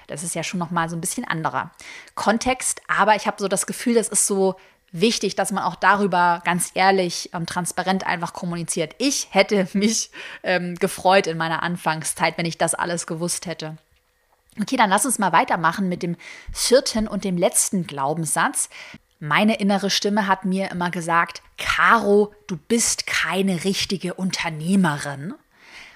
Das 0.07 0.23
ist 0.23 0.35
ja 0.35 0.43
schon 0.43 0.59
noch 0.59 0.71
mal 0.71 0.89
so 0.89 0.95
ein 0.95 1.01
bisschen 1.01 1.25
anderer 1.25 1.71
Kontext, 2.15 2.81
aber 2.87 3.15
ich 3.15 3.27
habe 3.27 3.37
so 3.39 3.47
das 3.47 3.65
Gefühl, 3.67 3.95
das 3.95 4.09
ist 4.09 4.27
so 4.27 4.55
wichtig, 4.91 5.35
dass 5.35 5.51
man 5.51 5.63
auch 5.63 5.75
darüber 5.75 6.41
ganz 6.45 6.71
ehrlich 6.73 7.29
und 7.33 7.49
transparent 7.49 8.07
einfach 8.07 8.33
kommuniziert. 8.33 8.95
Ich 8.97 9.27
hätte 9.31 9.67
mich 9.73 10.09
ähm, 10.43 10.75
gefreut 10.75 11.27
in 11.27 11.37
meiner 11.37 11.63
Anfangszeit, 11.63 12.37
wenn 12.37 12.45
ich 12.45 12.57
das 12.57 12.73
alles 12.73 13.07
gewusst 13.07 13.45
hätte. 13.45 13.77
Okay, 14.61 14.77
dann 14.77 14.89
lass 14.89 15.05
uns 15.05 15.19
mal 15.19 15.33
weitermachen 15.33 15.89
mit 15.89 16.01
dem 16.01 16.15
vierten 16.53 17.09
und 17.09 17.25
dem 17.25 17.37
letzten 17.37 17.85
Glaubenssatz. 17.87 18.69
Meine 19.19 19.55
innere 19.55 19.89
Stimme 19.89 20.27
hat 20.27 20.45
mir 20.45 20.71
immer 20.71 20.91
gesagt, 20.91 21.41
Caro, 21.57 22.33
du 22.47 22.57
bist 22.57 23.05
keine 23.05 23.65
richtige 23.65 24.13
Unternehmerin. 24.13 25.33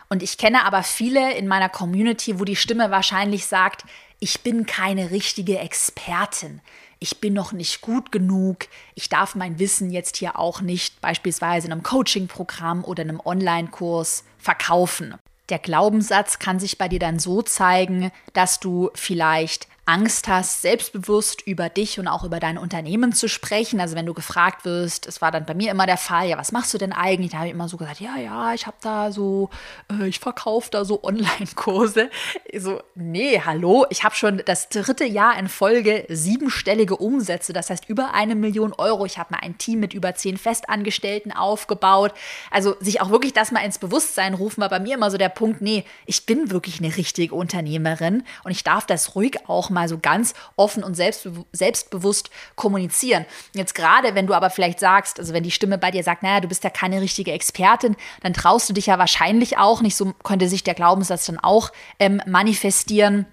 Und 0.09 0.23
ich 0.23 0.39
kenne 0.39 0.65
aber 0.65 0.81
viele 0.81 1.33
in 1.35 1.47
meiner 1.47 1.69
Community, 1.69 2.39
wo 2.39 2.43
die 2.43 2.55
Stimme 2.55 2.89
wahrscheinlich 2.89 3.45
sagt, 3.45 3.83
ich 4.19 4.41
bin 4.41 4.65
keine 4.65 5.11
richtige 5.11 5.59
Expertin. 5.59 6.61
Ich 6.97 7.21
bin 7.21 7.33
noch 7.33 7.53
nicht 7.53 7.81
gut 7.81 8.11
genug. 8.11 8.67
Ich 8.95 9.07
darf 9.07 9.35
mein 9.35 9.59
Wissen 9.59 9.91
jetzt 9.91 10.17
hier 10.17 10.37
auch 10.37 10.61
nicht 10.61 10.99
beispielsweise 10.99 11.67
in 11.67 11.73
einem 11.73 11.83
Coaching-Programm 11.83 12.83
oder 12.83 13.03
einem 13.03 13.21
Online-Kurs 13.23 14.25
verkaufen. 14.37 15.15
Der 15.49 15.59
Glaubenssatz 15.59 16.39
kann 16.39 16.59
sich 16.59 16.77
bei 16.77 16.87
dir 16.87 16.99
dann 16.99 17.19
so 17.19 17.41
zeigen, 17.41 18.11
dass 18.33 18.59
du 18.59 18.89
vielleicht 18.95 19.67
Angst 19.89 20.27
hast, 20.27 20.61
selbstbewusst 20.61 21.41
über 21.47 21.67
dich 21.67 21.99
und 21.99 22.07
auch 22.07 22.23
über 22.23 22.39
dein 22.39 22.59
Unternehmen 22.59 23.11
zu 23.11 23.27
sprechen. 23.27 23.79
Also 23.79 23.95
wenn 23.95 24.05
du 24.05 24.13
gefragt 24.13 24.63
wirst, 24.63 25.07
es 25.07 25.19
war 25.19 25.31
dann 25.31 25.47
bei 25.47 25.55
mir 25.55 25.71
immer 25.71 25.87
der 25.87 25.97
Fall, 25.97 26.29
ja, 26.29 26.37
was 26.37 26.51
machst 26.51 26.71
du 26.75 26.77
denn 26.77 26.93
eigentlich? 26.93 27.31
Da 27.31 27.37
habe 27.39 27.47
ich 27.47 27.53
immer 27.53 27.67
so 27.67 27.77
gesagt, 27.77 27.99
ja, 27.99 28.15
ja, 28.17 28.53
ich 28.53 28.67
habe 28.67 28.77
da 28.81 29.11
so, 29.11 29.49
äh, 29.91 30.07
ich 30.07 30.19
verkaufe 30.19 30.69
da 30.69 30.85
so 30.85 31.03
Online-Kurse. 31.09 32.11
So, 32.55 32.83
nee, 32.93 33.41
hallo, 33.43 33.87
ich 33.89 34.03
habe 34.03 34.13
schon 34.13 34.43
das 34.45 34.69
dritte 34.69 35.05
Jahr 35.05 35.39
in 35.39 35.49
Folge 35.49 36.05
siebenstellige 36.07 36.95
Umsätze, 36.95 37.51
das 37.51 37.71
heißt 37.71 37.89
über 37.89 38.13
eine 38.13 38.35
Million 38.35 38.73
Euro. 38.73 39.07
Ich 39.07 39.17
habe 39.17 39.33
mal 39.33 39.41
ein 39.41 39.57
Team 39.57 39.79
mit 39.79 39.95
über 39.95 40.13
zehn 40.13 40.37
Festangestellten 40.37 41.31
aufgebaut. 41.31 42.13
Also 42.51 42.75
sich 42.79 43.01
auch 43.01 43.09
wirklich 43.09 43.33
das 43.33 43.51
mal 43.51 43.65
ins 43.65 43.79
Bewusstsein 43.79 44.35
rufen, 44.35 44.61
war 44.61 44.69
bei 44.69 44.79
mir 44.79 44.93
immer 44.93 45.09
so 45.09 45.17
der 45.17 45.29
Punkt, 45.29 45.61
nee, 45.61 45.83
ich 46.05 46.27
bin 46.27 46.51
wirklich 46.51 46.77
eine 46.77 46.95
richtige 46.95 47.33
Unternehmerin 47.33 48.23
und 48.43 48.51
ich 48.51 48.63
darf 48.63 48.85
das 48.85 49.15
ruhig 49.15 49.47
auch 49.47 49.71
mal 49.71 49.78
mal 49.79 49.89
so 49.89 49.97
ganz 49.97 50.33
offen 50.55 50.83
und 50.83 50.95
selbstbe 50.95 51.45
selbstbewusst 51.51 52.29
kommunizieren. 52.55 53.25
Jetzt 53.53 53.75
gerade, 53.75 54.15
wenn 54.15 54.27
du 54.27 54.33
aber 54.33 54.49
vielleicht 54.49 54.79
sagst, 54.79 55.19
also 55.19 55.33
wenn 55.33 55.43
die 55.43 55.51
Stimme 55.51 55.77
bei 55.77 55.91
dir 55.91 56.03
sagt, 56.03 56.23
naja, 56.23 56.39
du 56.39 56.47
bist 56.47 56.63
ja 56.63 56.69
keine 56.69 57.01
richtige 57.01 57.31
Expertin, 57.31 57.95
dann 58.21 58.33
traust 58.33 58.69
du 58.69 58.73
dich 58.73 58.87
ja 58.87 58.97
wahrscheinlich 58.97 59.57
auch 59.57 59.81
nicht, 59.81 59.95
so 59.95 60.13
könnte 60.23 60.49
sich 60.49 60.63
der 60.63 60.73
Glaubenssatz 60.73 61.25
dann 61.25 61.39
auch 61.39 61.71
ähm, 61.99 62.21
manifestieren 62.25 63.25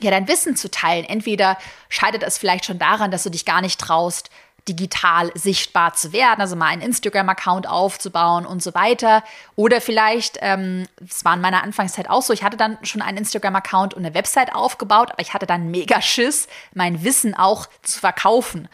ja, 0.00 0.10
dein 0.10 0.28
Wissen 0.28 0.56
zu 0.56 0.70
teilen. 0.70 1.04
Entweder 1.04 1.56
scheitert 1.88 2.22
es 2.22 2.38
vielleicht 2.38 2.66
schon 2.66 2.78
daran, 2.78 3.10
dass 3.10 3.22
du 3.22 3.30
dich 3.30 3.44
gar 3.44 3.60
nicht 3.60 3.80
traust, 3.80 4.30
digital 4.68 5.30
sichtbar 5.34 5.94
zu 5.94 6.12
werden, 6.12 6.40
also 6.40 6.56
mal 6.56 6.66
einen 6.66 6.82
Instagram-Account 6.82 7.68
aufzubauen 7.68 8.46
und 8.46 8.62
so 8.62 8.74
weiter. 8.74 9.22
Oder 9.54 9.80
vielleicht, 9.80 10.38
ähm, 10.40 10.86
es 11.08 11.24
war 11.24 11.34
in 11.34 11.40
meiner 11.40 11.62
Anfangszeit 11.62 12.10
auch 12.10 12.22
so, 12.22 12.32
ich 12.32 12.42
hatte 12.42 12.56
dann 12.56 12.78
schon 12.82 13.02
einen 13.02 13.18
Instagram-Account 13.18 13.94
und 13.94 14.04
eine 14.04 14.14
Website 14.14 14.54
aufgebaut, 14.54 15.10
aber 15.12 15.20
ich 15.20 15.34
hatte 15.34 15.46
dann 15.46 15.70
mega 15.70 16.00
Schiss, 16.00 16.48
mein 16.74 17.04
Wissen 17.04 17.34
auch 17.34 17.66
zu 17.82 18.00
verkaufen. 18.00 18.68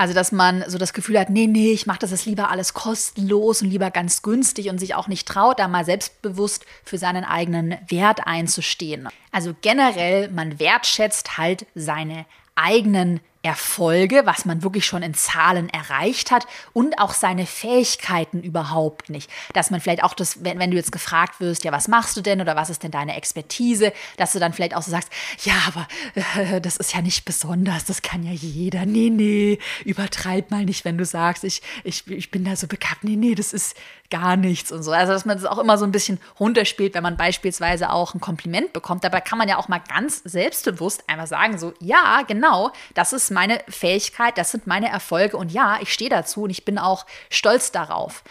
Also, 0.00 0.14
dass 0.14 0.30
man 0.30 0.64
so 0.68 0.78
das 0.78 0.92
Gefühl 0.92 1.18
hat, 1.18 1.28
nee, 1.28 1.48
nee, 1.48 1.72
ich 1.72 1.86
mache 1.86 1.98
das 1.98 2.12
jetzt 2.12 2.24
lieber 2.24 2.50
alles 2.50 2.72
kostenlos 2.72 3.62
und 3.62 3.68
lieber 3.68 3.90
ganz 3.90 4.22
günstig 4.22 4.70
und 4.70 4.78
sich 4.78 4.94
auch 4.94 5.08
nicht 5.08 5.26
traut, 5.26 5.58
da 5.58 5.66
mal 5.66 5.84
selbstbewusst 5.84 6.64
für 6.84 6.98
seinen 6.98 7.24
eigenen 7.24 7.76
Wert 7.88 8.24
einzustehen. 8.24 9.08
Also 9.32 9.56
generell, 9.60 10.30
man 10.30 10.60
wertschätzt 10.60 11.36
halt 11.36 11.66
seine 11.74 12.26
eigenen 12.54 13.20
Erfolge, 13.42 14.22
was 14.24 14.44
man 14.44 14.64
wirklich 14.64 14.84
schon 14.84 15.02
in 15.02 15.14
Zahlen 15.14 15.68
erreicht 15.68 16.32
hat 16.32 16.46
und 16.72 16.98
auch 16.98 17.14
seine 17.14 17.46
Fähigkeiten 17.46 18.42
überhaupt 18.42 19.10
nicht. 19.10 19.30
Dass 19.54 19.70
man 19.70 19.80
vielleicht 19.80 20.02
auch 20.02 20.14
das, 20.14 20.44
wenn, 20.44 20.58
wenn, 20.58 20.72
du 20.72 20.76
jetzt 20.76 20.90
gefragt 20.90 21.38
wirst, 21.38 21.62
ja, 21.62 21.70
was 21.70 21.86
machst 21.86 22.16
du 22.16 22.20
denn 22.20 22.40
oder 22.40 22.56
was 22.56 22.68
ist 22.68 22.82
denn 22.82 22.90
deine 22.90 23.16
Expertise, 23.16 23.92
dass 24.16 24.32
du 24.32 24.40
dann 24.40 24.52
vielleicht 24.52 24.74
auch 24.74 24.82
so 24.82 24.90
sagst, 24.90 25.10
ja, 25.44 25.54
aber 25.68 25.86
äh, 26.14 26.60
das 26.60 26.76
ist 26.78 26.94
ja 26.94 27.00
nicht 27.00 27.24
besonders, 27.24 27.84
das 27.84 28.02
kann 28.02 28.24
ja 28.24 28.32
jeder. 28.32 28.86
Nee, 28.86 29.10
nee, 29.10 29.60
übertreib 29.84 30.50
mal 30.50 30.64
nicht, 30.64 30.84
wenn 30.84 30.98
du 30.98 31.04
sagst, 31.04 31.44
ich, 31.44 31.62
ich, 31.84 32.08
ich 32.08 32.32
bin 32.32 32.44
da 32.44 32.56
so 32.56 32.66
bekannt. 32.66 33.04
Nee, 33.04 33.16
nee, 33.16 33.36
das 33.36 33.52
ist 33.52 33.76
gar 34.10 34.36
nichts 34.36 34.72
und 34.72 34.82
so. 34.82 34.92
Also, 34.92 35.12
dass 35.12 35.24
man 35.24 35.36
das 35.36 35.46
auch 35.46 35.58
immer 35.58 35.78
so 35.78 35.84
ein 35.84 35.92
bisschen 35.92 36.20
runterspielt, 36.40 36.94
wenn 36.94 37.02
man 37.02 37.16
beispielsweise 37.16 37.90
auch 37.90 38.14
ein 38.14 38.20
Kompliment 38.20 38.72
bekommt. 38.72 39.04
Dabei 39.04 39.20
kann 39.20 39.38
man 39.38 39.48
ja 39.48 39.58
auch 39.58 39.68
mal 39.68 39.80
ganz 39.80 40.22
selbstbewusst 40.24 41.04
einfach 41.08 41.26
sagen, 41.26 41.58
so, 41.58 41.74
ja, 41.80 42.22
genau, 42.26 42.72
das 42.94 43.12
ist 43.12 43.30
meine 43.30 43.60
Fähigkeit, 43.68 44.38
das 44.38 44.50
sind 44.50 44.66
meine 44.66 44.88
Erfolge 44.88 45.36
und 45.36 45.52
ja, 45.52 45.78
ich 45.80 45.92
stehe 45.92 46.10
dazu 46.10 46.42
und 46.44 46.50
ich 46.50 46.64
bin 46.64 46.78
auch 46.78 47.06
stolz 47.30 47.72
darauf. 47.72 48.24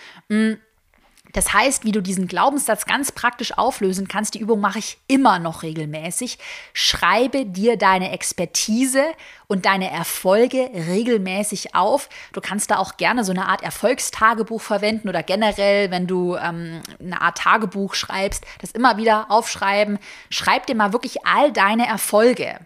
Das 1.33 1.53
heißt, 1.53 1.83
wie 1.83 1.91
du 1.91 2.01
diesen 2.01 2.27
Glaubenssatz 2.27 2.85
ganz 2.85 3.11
praktisch 3.11 3.57
auflösen 3.57 4.07
kannst, 4.07 4.33
die 4.33 4.39
Übung 4.39 4.59
mache 4.59 4.79
ich 4.79 4.97
immer 5.07 5.39
noch 5.39 5.63
regelmäßig. 5.63 6.37
Schreibe 6.73 7.45
dir 7.45 7.77
deine 7.77 8.11
Expertise 8.11 9.03
und 9.47 9.65
deine 9.65 9.91
Erfolge 9.91 10.69
regelmäßig 10.73 11.75
auf. 11.75 12.09
Du 12.33 12.41
kannst 12.41 12.71
da 12.71 12.77
auch 12.77 12.97
gerne 12.97 13.23
so 13.23 13.31
eine 13.31 13.47
Art 13.47 13.61
Erfolgstagebuch 13.61 14.61
verwenden 14.61 15.09
oder 15.09 15.23
generell, 15.23 15.91
wenn 15.91 16.07
du 16.07 16.35
ähm, 16.35 16.81
eine 16.99 17.21
Art 17.21 17.37
Tagebuch 17.37 17.93
schreibst, 17.93 18.45
das 18.61 18.71
immer 18.71 18.97
wieder 18.97 19.29
aufschreiben. 19.29 19.99
Schreib 20.29 20.65
dir 20.65 20.75
mal 20.75 20.93
wirklich 20.93 21.25
all 21.25 21.51
deine 21.51 21.87
Erfolge 21.87 22.59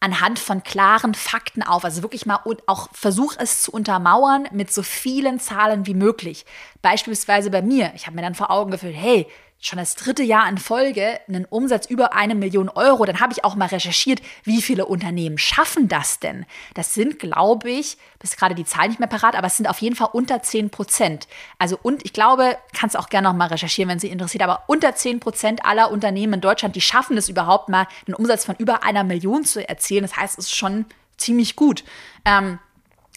anhand 0.00 0.38
von 0.38 0.62
klaren 0.62 1.14
Fakten 1.14 1.62
auf. 1.62 1.84
Also 1.84 2.02
wirklich 2.02 2.26
mal 2.26 2.40
und 2.44 2.62
auch 2.68 2.88
versuch 2.92 3.34
es 3.38 3.62
zu 3.62 3.72
untermauern 3.72 4.48
mit 4.52 4.72
so 4.72 4.82
vielen 4.82 5.40
Zahlen 5.40 5.86
wie 5.86 5.94
möglich. 5.94 6.46
Beispielsweise 6.82 7.50
bei 7.50 7.62
mir. 7.62 7.92
Ich 7.94 8.06
habe 8.06 8.16
mir 8.16 8.22
dann 8.22 8.34
vor 8.34 8.50
Augen 8.50 8.70
gefühlt, 8.70 8.96
hey, 8.96 9.26
schon 9.60 9.78
das 9.78 9.96
dritte 9.96 10.22
Jahr 10.22 10.48
in 10.48 10.56
Folge 10.58 11.18
einen 11.26 11.44
Umsatz 11.44 11.86
über 11.86 12.14
eine 12.14 12.36
Million 12.36 12.68
Euro. 12.68 13.04
Dann 13.04 13.20
habe 13.20 13.32
ich 13.32 13.44
auch 13.44 13.56
mal 13.56 13.66
recherchiert, 13.66 14.22
wie 14.44 14.62
viele 14.62 14.86
Unternehmen 14.86 15.36
schaffen 15.36 15.88
das 15.88 16.20
denn? 16.20 16.46
Das 16.74 16.94
sind, 16.94 17.18
glaube 17.18 17.70
ich, 17.70 17.98
bis 18.20 18.36
gerade 18.36 18.54
die 18.54 18.64
Zahl 18.64 18.88
nicht 18.88 19.00
mehr 19.00 19.08
parat, 19.08 19.34
aber 19.34 19.48
es 19.48 19.56
sind 19.56 19.66
auf 19.68 19.80
jeden 19.80 19.96
Fall 19.96 20.10
unter 20.12 20.42
10 20.42 20.70
Prozent. 20.70 21.26
Also 21.58 21.78
und 21.82 22.04
ich 22.04 22.12
glaube, 22.12 22.56
kannst 22.72 22.96
auch 22.96 23.08
gerne 23.08 23.28
noch 23.28 23.34
mal 23.34 23.48
recherchieren, 23.48 23.90
wenn 23.90 23.98
Sie 23.98 24.08
interessiert, 24.08 24.44
aber 24.44 24.62
unter 24.68 24.94
10 24.94 25.18
Prozent 25.18 25.64
aller 25.64 25.90
Unternehmen 25.90 26.34
in 26.34 26.40
Deutschland, 26.40 26.76
die 26.76 26.80
schaffen 26.80 27.16
es 27.16 27.28
überhaupt 27.28 27.68
mal, 27.68 27.88
einen 28.06 28.14
Umsatz 28.14 28.44
von 28.44 28.54
über 28.56 28.84
einer 28.84 29.02
Million 29.02 29.44
zu 29.44 29.68
erzielen. 29.68 30.02
Das 30.02 30.16
heißt, 30.16 30.38
es 30.38 30.46
ist 30.46 30.54
schon 30.54 30.86
ziemlich 31.16 31.56
gut. 31.56 31.82
Ähm, 32.24 32.60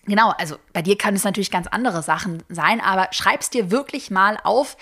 Genau, 0.05 0.33
also 0.37 0.55
bei 0.73 0.81
dir 0.81 0.97
kann 0.97 1.15
es 1.15 1.23
natürlich 1.23 1.51
ganz 1.51 1.67
andere 1.67 2.01
Sachen 2.01 2.43
sein, 2.49 2.81
aber 2.81 3.07
schreib's 3.11 3.49
dir 3.49 3.69
wirklich 3.71 4.09
mal 4.09 4.37
auf 4.43 4.75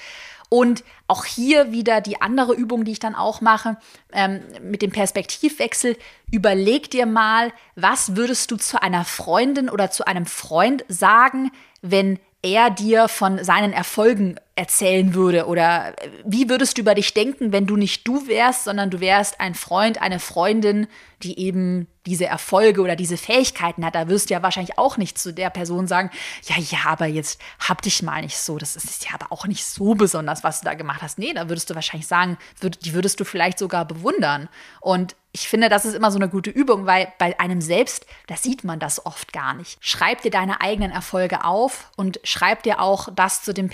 Und 0.49 0.83
auch 1.07 1.25
hier 1.25 1.71
wieder 1.71 2.01
die 2.01 2.21
andere 2.21 2.53
Übung, 2.53 2.83
die 2.83 2.91
ich 2.91 2.99
dann 2.99 3.13
auch 3.13 3.39
mache, 3.39 3.77
ähm, 4.11 4.41
mit 4.63 4.81
dem 4.81 4.91
Perspektivwechsel. 4.91 5.95
Überleg 6.31 6.89
dir 6.89 7.05
mal, 7.05 7.53
was 7.75 8.15
würdest 8.15 8.49
du 8.49 8.57
zu 8.57 8.81
einer 8.81 9.05
Freundin 9.05 9.69
oder 9.69 9.91
zu 9.91 10.07
einem 10.07 10.25
Freund 10.25 10.83
sagen, 10.87 11.51
wenn 11.83 12.19
er 12.41 12.71
dir 12.71 13.07
von 13.09 13.43
seinen 13.43 13.73
Erfolgen 13.73 14.39
erzählen 14.59 15.13
würde? 15.13 15.47
Oder 15.47 15.95
wie 16.25 16.49
würdest 16.49 16.77
du 16.77 16.81
über 16.81 16.93
dich 16.93 17.13
denken, 17.13 17.53
wenn 17.53 17.65
du 17.65 17.77
nicht 17.77 18.05
du 18.05 18.27
wärst, 18.27 18.65
sondern 18.65 18.89
du 18.89 18.99
wärst 18.99 19.39
ein 19.39 19.55
Freund, 19.55 20.01
eine 20.01 20.19
Freundin, 20.19 20.87
die 21.23 21.39
eben 21.39 21.87
diese 22.05 22.25
Erfolge 22.25 22.81
oder 22.81 22.97
diese 22.97 23.15
Fähigkeiten 23.15 23.85
hat? 23.85 23.95
Da 23.95 24.09
wirst 24.09 24.29
du 24.29 24.33
ja 24.33 24.43
wahrscheinlich 24.43 24.77
auch 24.77 24.97
nicht 24.97 25.17
zu 25.17 25.33
der 25.33 25.49
Person 25.49 25.87
sagen, 25.87 26.11
ja, 26.43 26.57
ja, 26.57 26.79
aber 26.85 27.05
jetzt 27.05 27.39
hab 27.67 27.81
dich 27.81 28.03
mal 28.03 28.21
nicht 28.21 28.37
so. 28.37 28.57
Das 28.57 28.75
ist 28.75 29.05
ja 29.05 29.11
aber 29.13 29.31
auch 29.31 29.47
nicht 29.47 29.63
so 29.63 29.95
besonders, 29.95 30.43
was 30.43 30.59
du 30.59 30.65
da 30.65 30.73
gemacht 30.73 31.01
hast. 31.01 31.17
Nee, 31.17 31.33
da 31.33 31.47
würdest 31.47 31.69
du 31.69 31.75
wahrscheinlich 31.75 32.07
sagen, 32.07 32.37
die 32.61 32.93
würdest 32.93 33.19
du 33.19 33.23
vielleicht 33.23 33.59
sogar 33.59 33.85
bewundern. 33.85 34.49
Und 34.81 35.15
ich 35.31 35.47
finde, 35.47 35.69
das 35.69 35.85
ist 35.85 35.93
immer 35.93 36.11
so 36.11 36.17
eine 36.17 36.27
gute 36.27 36.49
Übung, 36.49 36.87
weil 36.87 37.13
bei 37.19 37.39
einem 37.39 37.61
selbst, 37.61 38.07
da 38.27 38.35
sieht 38.35 38.63
man 38.63 38.79
das 38.79 39.05
oft 39.05 39.31
gar 39.31 39.53
nicht. 39.53 39.77
Schreib 39.79 40.23
dir 40.23 40.31
deine 40.31 40.59
eigenen 40.61 40.91
Erfolge 40.91 41.45
auf 41.45 41.91
und 41.95 42.19
schreib 42.23 42.63
dir 42.63 42.81
auch 42.81 43.09
das 43.15 43.43
zu 43.43 43.53
dem 43.53 43.69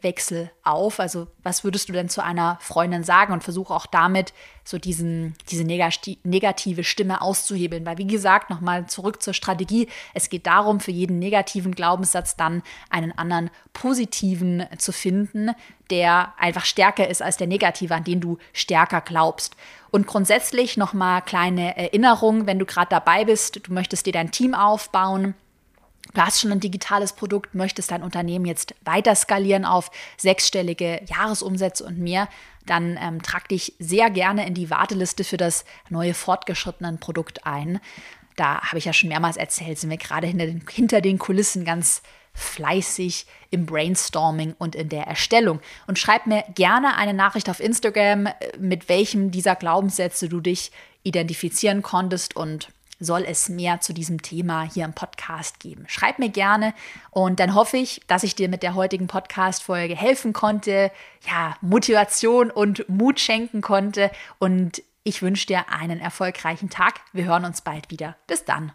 Perspektivwechsel 0.00 0.50
auf. 0.62 1.00
Also, 1.00 1.28
was 1.42 1.64
würdest 1.64 1.88
du 1.88 1.92
denn 1.92 2.08
zu 2.08 2.22
einer 2.22 2.58
Freundin 2.60 3.04
sagen 3.04 3.32
und 3.32 3.44
versuche 3.44 3.74
auch 3.74 3.86
damit 3.86 4.32
so 4.64 4.78
diesen, 4.78 5.34
diese 5.50 5.64
negative 5.64 6.84
Stimme 6.84 7.22
auszuhebeln. 7.22 7.84
Weil, 7.86 7.98
wie 7.98 8.06
gesagt, 8.06 8.50
nochmal 8.50 8.86
zurück 8.86 9.22
zur 9.22 9.34
Strategie. 9.34 9.88
Es 10.14 10.30
geht 10.30 10.46
darum, 10.46 10.80
für 10.80 10.92
jeden 10.92 11.18
negativen 11.18 11.74
Glaubenssatz 11.74 12.36
dann 12.36 12.62
einen 12.88 13.16
anderen 13.16 13.50
positiven 13.72 14.66
zu 14.78 14.92
finden, 14.92 15.50
der 15.90 16.34
einfach 16.38 16.64
stärker 16.64 17.08
ist 17.08 17.22
als 17.22 17.36
der 17.36 17.46
negative, 17.46 17.94
an 17.94 18.04
den 18.04 18.20
du 18.20 18.38
stärker 18.52 19.00
glaubst. 19.00 19.56
Und 19.90 20.06
grundsätzlich 20.06 20.76
nochmal 20.76 21.22
kleine 21.22 21.76
Erinnerung, 21.76 22.46
wenn 22.46 22.60
du 22.60 22.66
gerade 22.66 22.90
dabei 22.90 23.24
bist, 23.24 23.66
du 23.66 23.72
möchtest 23.72 24.06
dir 24.06 24.12
dein 24.12 24.30
Team 24.30 24.54
aufbauen, 24.54 25.34
Du 26.12 26.20
hast 26.20 26.40
schon 26.40 26.52
ein 26.52 26.60
digitales 26.60 27.12
Produkt, 27.12 27.54
möchtest 27.54 27.90
dein 27.90 28.02
Unternehmen 28.02 28.44
jetzt 28.44 28.74
weiter 28.84 29.14
skalieren 29.14 29.64
auf 29.64 29.90
sechsstellige 30.16 31.02
Jahresumsätze 31.06 31.84
und 31.84 31.98
mehr, 31.98 32.28
dann 32.66 32.98
ähm, 33.00 33.22
trag 33.22 33.48
dich 33.48 33.74
sehr 33.78 34.10
gerne 34.10 34.46
in 34.46 34.54
die 34.54 34.70
Warteliste 34.70 35.24
für 35.24 35.36
das 35.36 35.64
neue 35.88 36.14
fortgeschrittenen 36.14 36.98
Produkt 36.98 37.46
ein. 37.46 37.80
Da 38.36 38.60
habe 38.62 38.78
ich 38.78 38.84
ja 38.84 38.92
schon 38.92 39.08
mehrmals 39.08 39.36
erzählt, 39.36 39.78
sind 39.78 39.90
wir 39.90 39.96
gerade 39.96 40.26
hinter 40.26 40.46
den, 40.46 40.64
hinter 40.68 41.00
den 41.00 41.18
Kulissen 41.18 41.64
ganz 41.64 42.02
fleißig 42.32 43.26
im 43.50 43.66
Brainstorming 43.66 44.54
und 44.58 44.74
in 44.74 44.88
der 44.88 45.04
Erstellung. 45.04 45.60
Und 45.86 45.98
schreib 45.98 46.26
mir 46.26 46.44
gerne 46.54 46.96
eine 46.96 47.12
Nachricht 47.14 47.50
auf 47.50 47.60
Instagram, 47.60 48.26
äh, 48.26 48.34
mit 48.58 48.88
welchem 48.88 49.30
dieser 49.30 49.56
Glaubenssätze 49.56 50.28
du 50.28 50.40
dich 50.40 50.70
identifizieren 51.02 51.82
konntest 51.82 52.36
und 52.36 52.68
soll 53.00 53.24
es 53.26 53.48
mehr 53.48 53.80
zu 53.80 53.92
diesem 53.92 54.22
Thema 54.22 54.62
hier 54.62 54.84
im 54.84 54.92
Podcast 54.92 55.58
geben. 55.58 55.84
Schreib 55.88 56.18
mir 56.18 56.28
gerne 56.28 56.74
und 57.10 57.40
dann 57.40 57.54
hoffe 57.54 57.78
ich, 57.78 58.02
dass 58.06 58.22
ich 58.22 58.36
dir 58.36 58.48
mit 58.48 58.62
der 58.62 58.74
heutigen 58.74 59.08
Podcast-Folge 59.08 59.96
helfen 59.96 60.32
konnte, 60.32 60.92
ja, 61.26 61.56
Motivation 61.60 62.50
und 62.50 62.88
Mut 62.88 63.18
schenken 63.18 63.62
konnte 63.62 64.10
und 64.38 64.82
ich 65.02 65.22
wünsche 65.22 65.46
dir 65.46 65.70
einen 65.70 65.98
erfolgreichen 65.98 66.70
Tag. 66.70 67.00
Wir 67.12 67.24
hören 67.24 67.46
uns 67.46 67.62
bald 67.62 67.90
wieder. 67.90 68.16
Bis 68.26 68.44
dann. 68.44 68.72